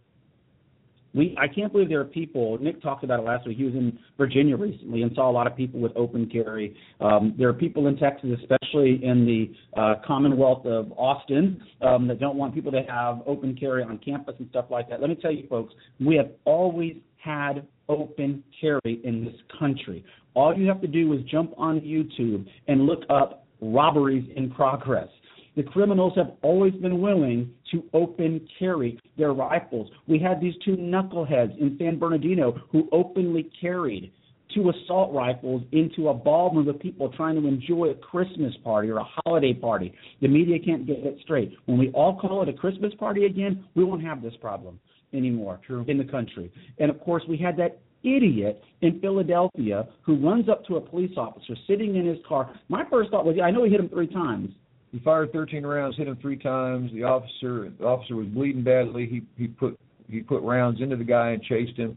we 1.14 1.36
I 1.38 1.48
can't 1.48 1.72
believe 1.72 1.88
there 1.88 2.00
are 2.00 2.04
people. 2.04 2.58
Nick 2.60 2.80
talked 2.82 3.04
about 3.04 3.20
it 3.20 3.24
last 3.24 3.46
week. 3.46 3.56
He 3.56 3.64
was 3.64 3.74
in 3.74 3.98
Virginia 4.16 4.56
recently 4.56 5.02
and 5.02 5.12
saw 5.14 5.30
a 5.30 5.32
lot 5.32 5.46
of 5.46 5.56
people 5.56 5.80
with 5.80 5.92
open 5.96 6.28
carry. 6.30 6.76
Um, 7.00 7.34
there 7.38 7.48
are 7.48 7.52
people 7.52 7.88
in 7.88 7.96
Texas, 7.96 8.30
especially 8.40 9.00
in 9.02 9.26
the 9.26 9.80
uh, 9.80 9.94
Commonwealth 10.06 10.66
of 10.66 10.92
Austin, 10.92 11.62
um, 11.82 12.06
that 12.08 12.20
don't 12.20 12.36
want 12.36 12.54
people 12.54 12.70
to 12.72 12.82
have 12.88 13.22
open 13.26 13.56
carry 13.56 13.82
on 13.82 13.98
campus 13.98 14.34
and 14.38 14.48
stuff 14.50 14.66
like 14.70 14.88
that. 14.90 15.00
Let 15.00 15.10
me 15.10 15.16
tell 15.16 15.32
you, 15.32 15.46
folks, 15.48 15.74
we 15.98 16.16
have 16.16 16.30
always 16.44 16.96
had 17.22 17.66
open 17.88 18.42
carry 18.60 19.00
in 19.04 19.24
this 19.24 19.34
country. 19.58 20.04
All 20.34 20.56
you 20.56 20.66
have 20.68 20.80
to 20.80 20.86
do 20.86 21.12
is 21.12 21.20
jump 21.30 21.52
on 21.58 21.80
YouTube 21.80 22.46
and 22.68 22.86
look 22.86 23.02
up 23.10 23.46
robberies 23.60 24.28
in 24.36 24.50
progress. 24.50 25.08
The 25.56 25.64
criminals 25.64 26.12
have 26.16 26.32
always 26.42 26.72
been 26.74 27.00
willing 27.00 27.52
to 27.72 27.82
open 27.92 28.46
carry 28.58 28.98
their 29.18 29.32
rifles. 29.32 29.90
We 30.06 30.18
had 30.18 30.40
these 30.40 30.54
two 30.64 30.76
knuckleheads 30.76 31.58
in 31.60 31.76
San 31.78 31.98
Bernardino 31.98 32.60
who 32.70 32.88
openly 32.92 33.50
carried 33.60 34.12
two 34.54 34.70
assault 34.70 35.12
rifles 35.12 35.62
into 35.72 36.08
a 36.08 36.14
ballroom 36.14 36.68
of 36.68 36.78
people 36.78 37.08
trying 37.10 37.40
to 37.40 37.46
enjoy 37.46 37.86
a 37.86 37.94
Christmas 37.94 38.54
party 38.64 38.88
or 38.88 38.98
a 38.98 39.06
holiday 39.24 39.54
party. 39.54 39.92
The 40.20 40.28
media 40.28 40.58
can't 40.58 40.86
get 40.86 40.98
it 40.98 41.18
straight. 41.22 41.52
When 41.66 41.78
we 41.78 41.90
all 41.90 42.18
call 42.18 42.42
it 42.42 42.48
a 42.48 42.52
Christmas 42.52 42.92
party 42.94 43.26
again, 43.26 43.64
we 43.74 43.84
won't 43.84 44.02
have 44.02 44.22
this 44.22 44.34
problem 44.40 44.80
anymore 45.12 45.60
True. 45.66 45.84
in 45.88 45.98
the 45.98 46.04
country. 46.04 46.52
And 46.78 46.90
of 46.90 47.00
course, 47.00 47.22
we 47.28 47.36
had 47.36 47.56
that 47.58 47.80
idiot 48.02 48.62
in 48.80 49.00
Philadelphia 49.00 49.86
who 50.02 50.16
runs 50.16 50.48
up 50.48 50.64
to 50.66 50.76
a 50.76 50.80
police 50.80 51.12
officer 51.16 51.54
sitting 51.66 51.96
in 51.96 52.06
his 52.06 52.18
car. 52.26 52.54
My 52.68 52.84
first 52.90 53.10
thought 53.10 53.24
was, 53.24 53.36
I 53.42 53.50
know 53.50 53.64
he 53.64 53.70
hit 53.70 53.80
him 53.80 53.88
three 53.88 54.06
times. 54.06 54.50
He 54.92 54.98
fired 55.00 55.32
13 55.32 55.64
rounds, 55.64 55.96
hit 55.96 56.08
him 56.08 56.18
three 56.20 56.36
times. 56.36 56.90
The 56.92 57.04
officer, 57.04 57.70
the 57.78 57.84
officer 57.84 58.16
was 58.16 58.26
bleeding 58.26 58.64
badly. 58.64 59.06
He 59.06 59.22
he 59.40 59.46
put 59.46 59.78
he 60.08 60.20
put 60.20 60.42
rounds 60.42 60.80
into 60.80 60.96
the 60.96 61.04
guy 61.04 61.30
and 61.30 61.42
chased 61.42 61.76
him. 61.76 61.96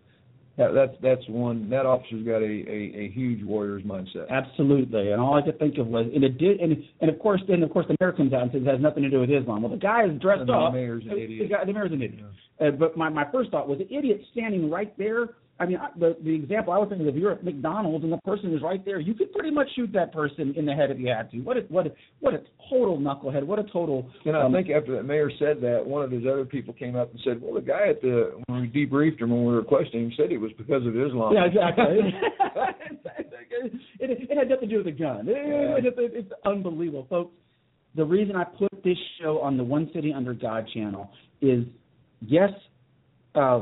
That, 0.56 0.74
that's 0.76 0.94
that's 1.02 1.28
one. 1.30 1.68
That 1.72 1.88
officer's 1.88 2.24
got 2.24 2.44
a, 2.44 2.46
a 2.46 3.06
a 3.06 3.12
huge 3.12 3.44
warrior's 3.44 3.82
mindset. 3.84 4.30
Absolutely, 4.30 5.12
and 5.12 5.20
all 5.20 5.34
I 5.34 5.42
could 5.42 5.58
think 5.58 5.80
of 5.80 5.88
was, 5.88 6.06
and 6.14 6.24
it 6.24 6.38
did, 6.38 6.60
and 6.60 6.78
and 7.02 7.10
of 7.10 7.18
course, 7.18 7.42
then 7.48 7.64
of 7.64 7.72
course 7.72 7.88
the 7.88 7.96
mayor 8.00 8.12
comes 8.12 8.34
out 8.34 8.44
and 8.44 8.52
says 8.52 8.62
it 8.62 8.68
has 8.70 8.80
nothing 8.80 9.02
to 9.02 9.10
do 9.10 9.20
with 9.20 9.32
Islam. 9.32 9.64
Well, 9.64 9.72
the 9.72 9.78
guy 9.78 10.06
is 10.06 10.22
dressed 10.22 10.42
And 10.42 10.50
the 10.50 10.54
up. 10.54 10.74
mayor's 10.74 11.04
an 11.06 11.10
the, 11.10 11.24
idiot. 11.24 11.50
The, 11.50 11.56
guy, 11.56 11.66
the 11.66 11.74
mayor's 11.74 11.92
an 11.92 12.04
idiot. 12.04 12.24
Uh, 12.62 12.70
but 12.70 12.96
my 12.96 13.10
my 13.10 13.26
first 13.32 13.50
thought 13.50 13.68
was 13.68 13.80
the 13.80 13.92
idiot 13.92 14.22
standing 14.32 14.70
right 14.70 14.96
there. 14.96 15.30
I 15.64 15.66
mean, 15.66 15.80
the 15.98 16.18
the 16.24 16.36
example 16.36 16.74
I 16.74 16.78
was 16.78 16.90
thinking 16.90 17.08
of, 17.08 17.16
if 17.16 17.22
you're 17.22 17.32
at 17.32 17.44
McDonald's 17.44 18.04
and 18.04 18.12
the 18.12 18.18
person 18.26 18.54
is 18.54 18.62
right 18.62 18.84
there, 18.84 19.00
you 19.00 19.14
could 19.14 19.32
pretty 19.32 19.52
much 19.52 19.68
shoot 19.76 19.92
that 19.94 20.12
person 20.12 20.54
in 20.58 20.66
the 20.66 20.74
head 20.74 20.92
if 20.92 21.00
you 21.00 21.08
had 21.08 21.32
to. 21.32 21.38
What 21.40 21.58
a 21.58 21.62
what 21.70 21.88
a 21.88 21.92
what 22.20 22.34
a 22.34 22.42
total 22.70 22.98
knucklehead! 22.98 23.46
What 23.46 23.60
a 23.60 23.64
total. 23.64 24.10
And 24.26 24.36
I 24.36 24.42
um, 24.42 24.52
think 24.52 24.70
after 24.70 24.96
that 24.98 25.04
mayor 25.04 25.32
said 25.40 25.62
that, 25.62 25.86
one 25.86 26.04
of 26.04 26.12
his 26.12 26.24
other 26.26 26.44
people 26.44 26.74
came 26.74 26.98
up 26.98 27.12
and 27.12 27.20
said, 27.24 27.42
"Well, 27.42 27.54
the 27.54 27.62
guy 27.62 27.88
at 27.88 28.02
the 28.02 28.42
when 28.48 28.62
we 28.62 28.68
debriefed 28.68 29.22
him 29.22 29.30
when 29.30 29.46
we 29.46 29.54
were 29.54 29.64
questioning 29.64 30.08
him 30.08 30.14
said 30.18 30.32
it 30.32 30.38
was 30.38 30.52
because 30.58 30.86
of 30.86 30.98
Islam." 30.98 31.34
Yeah, 31.34 31.46
exactly. 31.46 31.86
it, 34.00 34.30
it 34.30 34.38
had 34.38 34.50
nothing 34.50 34.68
to 34.68 34.76
do 34.76 34.84
with 34.84 34.86
the 34.86 34.92
gun. 34.92 35.28
It, 35.30 35.86
it, 35.86 35.94
it, 35.98 36.12
it's 36.14 36.32
unbelievable, 36.46 37.08
folks. 37.10 37.34
The 37.96 38.04
reason 38.04 38.36
I 38.36 38.44
put 38.44 38.72
this 38.84 38.98
show 39.22 39.40
on 39.40 39.56
the 39.56 39.64
One 39.64 39.90
City 39.94 40.12
Under 40.14 40.34
God 40.34 40.68
channel 40.74 41.12
is, 41.42 41.64
yes, 42.22 42.50
uh, 43.36 43.62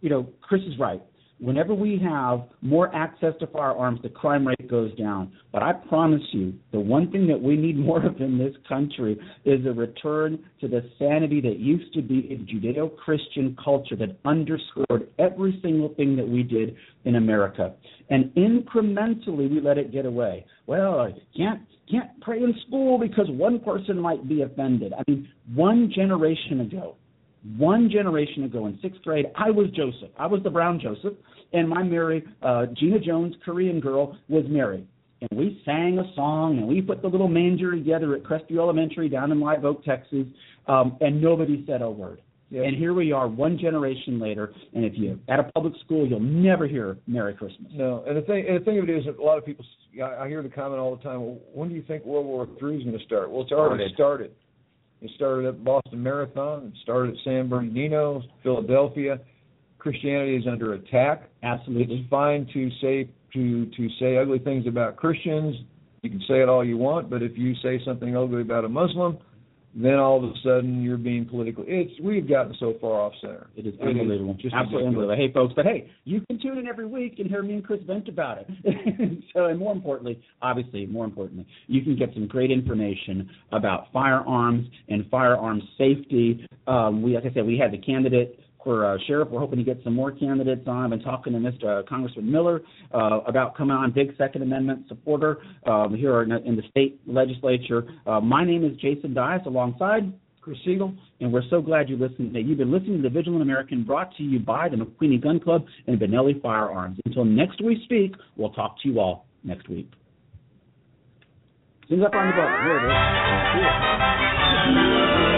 you 0.00 0.10
know, 0.10 0.28
Chris 0.42 0.62
is 0.62 0.78
right. 0.78 1.02
Whenever 1.38 1.74
we 1.74 1.98
have 2.02 2.44
more 2.62 2.94
access 2.94 3.34
to 3.40 3.46
firearms, 3.48 4.00
the 4.02 4.08
crime 4.08 4.46
rate 4.46 4.70
goes 4.70 4.94
down. 4.96 5.32
But 5.52 5.62
I 5.62 5.74
promise 5.74 6.22
you, 6.32 6.54
the 6.72 6.80
one 6.80 7.10
thing 7.10 7.26
that 7.26 7.40
we 7.40 7.56
need 7.56 7.76
more 7.86 8.04
of 8.04 8.20
in 8.20 8.38
this 8.38 8.54
country 8.68 9.18
is 9.44 9.64
a 9.66 9.72
return 9.72 10.38
to 10.60 10.68
the 10.68 10.88
sanity 10.98 11.40
that 11.42 11.58
used 11.58 11.92
to 11.94 12.02
be 12.02 12.32
a 12.32 12.36
Judeo 12.50 12.96
Christian 12.96 13.56
culture 13.62 13.96
that 13.96 14.16
underscored 14.24 15.08
every 15.18 15.58
single 15.62 15.94
thing 15.94 16.16
that 16.16 16.26
we 16.26 16.42
did 16.42 16.74
in 17.04 17.16
America. 17.16 17.74
And 18.08 18.32
incrementally, 18.34 19.50
we 19.50 19.60
let 19.60 19.78
it 19.78 19.92
get 19.92 20.06
away. 20.06 20.46
Well, 20.66 21.00
I 21.00 21.12
can't 21.36 21.60
can't 21.90 22.20
pray 22.20 22.38
in 22.38 22.52
school 22.66 22.98
because 22.98 23.26
one 23.28 23.60
person 23.60 23.98
might 24.00 24.28
be 24.28 24.42
offended. 24.42 24.92
I 24.92 25.02
mean, 25.08 25.28
one 25.54 25.92
generation 25.94 26.60
ago, 26.60 26.96
one 27.56 27.90
generation 27.90 28.44
ago 28.44 28.66
in 28.66 28.78
sixth 28.82 29.02
grade, 29.02 29.26
I 29.36 29.50
was 29.50 29.70
Joseph. 29.70 30.10
I 30.18 30.26
was 30.26 30.42
the 30.42 30.50
brown 30.50 30.80
Joseph, 30.80 31.14
and 31.52 31.68
my 31.68 31.82
Mary, 31.82 32.24
uh, 32.42 32.66
Gina 32.78 32.98
Jones, 32.98 33.34
Korean 33.44 33.80
girl, 33.80 34.16
was 34.28 34.44
Mary. 34.48 34.86
And 35.20 35.30
we 35.38 35.62
sang 35.64 35.98
a 35.98 36.14
song, 36.14 36.58
and 36.58 36.66
we 36.66 36.82
put 36.82 37.00
the 37.02 37.08
little 37.08 37.28
manger 37.28 37.72
together 37.72 38.14
at 38.14 38.22
Crestview 38.22 38.58
Elementary 38.58 39.08
down 39.08 39.32
in 39.32 39.40
Live 39.40 39.64
Oak, 39.64 39.84
Texas, 39.84 40.26
um, 40.66 40.96
and 41.00 41.20
nobody 41.22 41.64
said 41.66 41.82
a 41.82 41.90
word. 41.90 42.20
Yes. 42.50 42.64
And 42.66 42.76
here 42.76 42.94
we 42.94 43.10
are, 43.10 43.26
one 43.26 43.58
generation 43.58 44.20
later, 44.20 44.52
and 44.72 44.84
if 44.84 44.92
you 44.94 45.18
at 45.28 45.40
a 45.40 45.44
public 45.54 45.72
school, 45.84 46.06
you'll 46.06 46.20
never 46.20 46.68
hear 46.68 46.96
"Merry 47.08 47.34
Christmas." 47.34 47.72
No, 47.74 48.04
and 48.06 48.16
the 48.16 48.22
thing 48.22 48.44
and 48.46 48.60
the 48.60 48.64
thing 48.64 48.78
of 48.78 48.88
it 48.88 48.98
is, 48.98 49.04
that 49.06 49.18
a 49.18 49.22
lot 49.22 49.36
of 49.36 49.44
people. 49.44 49.64
I 50.00 50.28
hear 50.28 50.42
the 50.42 50.48
comment 50.48 50.78
all 50.78 50.94
the 50.94 51.02
time. 51.02 51.22
Well, 51.22 51.38
when 51.52 51.68
do 51.68 51.74
you 51.74 51.82
think 51.82 52.04
World 52.04 52.26
War 52.26 52.44
III 52.46 52.76
is 52.76 52.84
going 52.84 52.96
to 52.96 53.04
start? 53.04 53.32
Well, 53.32 53.42
it's 53.42 53.50
already 53.50 53.92
started. 53.94 54.30
It 55.02 55.10
started 55.14 55.46
at 55.46 55.64
Boston 55.64 56.02
Marathon. 56.02 56.72
It 56.74 56.80
started 56.82 57.14
at 57.14 57.24
San 57.24 57.48
Bernardino, 57.48 58.22
Philadelphia. 58.42 59.20
Christianity 59.78 60.36
is 60.36 60.46
under 60.46 60.74
attack. 60.74 61.28
Absolutely. 61.42 61.96
It's 61.96 62.10
fine 62.10 62.48
to 62.52 62.70
say 62.80 63.08
to 63.34 63.66
to 63.66 63.88
say 64.00 64.16
ugly 64.16 64.38
things 64.38 64.66
about 64.66 64.96
Christians. 64.96 65.54
You 66.02 66.10
can 66.10 66.20
say 66.28 66.40
it 66.40 66.48
all 66.48 66.64
you 66.64 66.76
want, 66.76 67.10
but 67.10 67.22
if 67.22 67.36
you 67.36 67.54
say 67.62 67.80
something 67.84 68.16
ugly 68.16 68.42
about 68.42 68.64
a 68.64 68.68
Muslim, 68.68 69.18
then 69.76 69.94
all 69.94 70.24
of 70.24 70.30
a 70.30 70.34
sudden 70.42 70.82
you're 70.82 70.96
being 70.96 71.26
political. 71.26 71.62
It's 71.66 71.92
we've 72.00 72.28
gotten 72.28 72.54
so 72.58 72.74
far 72.80 73.00
off 73.00 73.12
center. 73.20 73.48
It 73.56 73.66
is 73.66 73.74
unbelievable. 73.80 74.34
just 74.34 74.54
Absolutely 74.54 74.88
unbelievable. 74.88 75.16
Hey, 75.16 75.32
folks, 75.32 75.52
but 75.54 75.66
hey, 75.66 75.90
you 76.04 76.22
can 76.26 76.40
tune 76.40 76.56
in 76.58 76.66
every 76.66 76.86
week 76.86 77.18
and 77.18 77.28
hear 77.28 77.42
me 77.42 77.54
and 77.54 77.64
Chris 77.64 77.80
vent 77.86 78.08
about 78.08 78.38
it. 78.38 78.48
so, 79.34 79.46
and 79.46 79.58
more 79.58 79.72
importantly, 79.72 80.20
obviously, 80.40 80.86
more 80.86 81.04
importantly, 81.04 81.46
you 81.66 81.82
can 81.82 81.94
get 81.94 82.14
some 82.14 82.26
great 82.26 82.50
information 82.50 83.28
about 83.52 83.92
firearms 83.92 84.66
and 84.88 85.08
firearms 85.10 85.62
safety. 85.76 86.46
Um, 86.66 87.02
we, 87.02 87.14
like 87.14 87.24
I 87.24 87.34
said, 87.34 87.44
we 87.46 87.58
had 87.58 87.70
the 87.70 87.78
candidate 87.78 88.40
for 88.66 88.84
uh, 88.84 88.98
sheriff. 89.06 89.28
We're 89.30 89.38
hoping 89.38 89.58
to 89.58 89.64
get 89.64 89.78
some 89.84 89.94
more 89.94 90.10
candidates 90.10 90.66
on. 90.66 90.82
I've 90.82 90.90
been 90.90 91.00
talking 91.00 91.32
to 91.34 91.38
Mr. 91.38 91.78
Uh, 91.78 91.82
Congressman 91.88 92.28
Miller 92.30 92.62
uh, 92.92 93.20
about 93.20 93.56
coming 93.56 93.76
on, 93.76 93.92
big 93.92 94.08
Second 94.18 94.42
Amendment 94.42 94.86
supporter 94.88 95.38
um, 95.66 95.94
here 95.94 96.22
in, 96.22 96.32
in 96.32 96.56
the 96.56 96.62
state 96.68 97.00
legislature. 97.06 97.86
Uh, 98.08 98.20
my 98.20 98.44
name 98.44 98.64
is 98.64 98.76
Jason 98.78 99.14
Dias, 99.14 99.42
alongside 99.46 100.12
Chris 100.40 100.58
Siegel, 100.64 100.92
and 101.20 101.32
we're 101.32 101.48
so 101.48 101.62
glad 101.62 101.88
you 101.88 101.96
listened 101.96 102.34
today. 102.34 102.44
You've 102.44 102.58
been 102.58 102.72
listening 102.72 102.96
to 102.96 103.02
the 103.04 103.14
Vigilant 103.14 103.40
American, 103.40 103.84
brought 103.84 104.12
to 104.16 104.24
you 104.24 104.40
by 104.40 104.68
the 104.68 104.74
McQueeney 104.74 105.22
Gun 105.22 105.38
Club 105.38 105.64
and 105.86 105.96
Benelli 106.00 106.42
Firearms. 106.42 106.98
Until 107.06 107.24
next 107.24 107.62
we 107.62 107.80
speak, 107.84 108.16
we'll 108.36 108.50
talk 108.50 108.82
to 108.82 108.88
you 108.88 108.98
all 108.98 109.26
next 109.44 109.68
week. 109.68 109.88
As 111.84 111.98
I 112.04 112.10
find 112.10 112.32
the 112.32 112.36
button, 112.36 112.64
here 112.64 112.78
it 112.78 112.84
is. 112.84 112.90
Uh, 115.32 115.35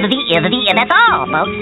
the 0.00 0.08
the 0.08 0.24
the 0.40 0.48
the, 0.48 0.64
and 0.68 0.78
that's 0.78 0.90
all, 0.90 1.26
folks. 1.26 1.52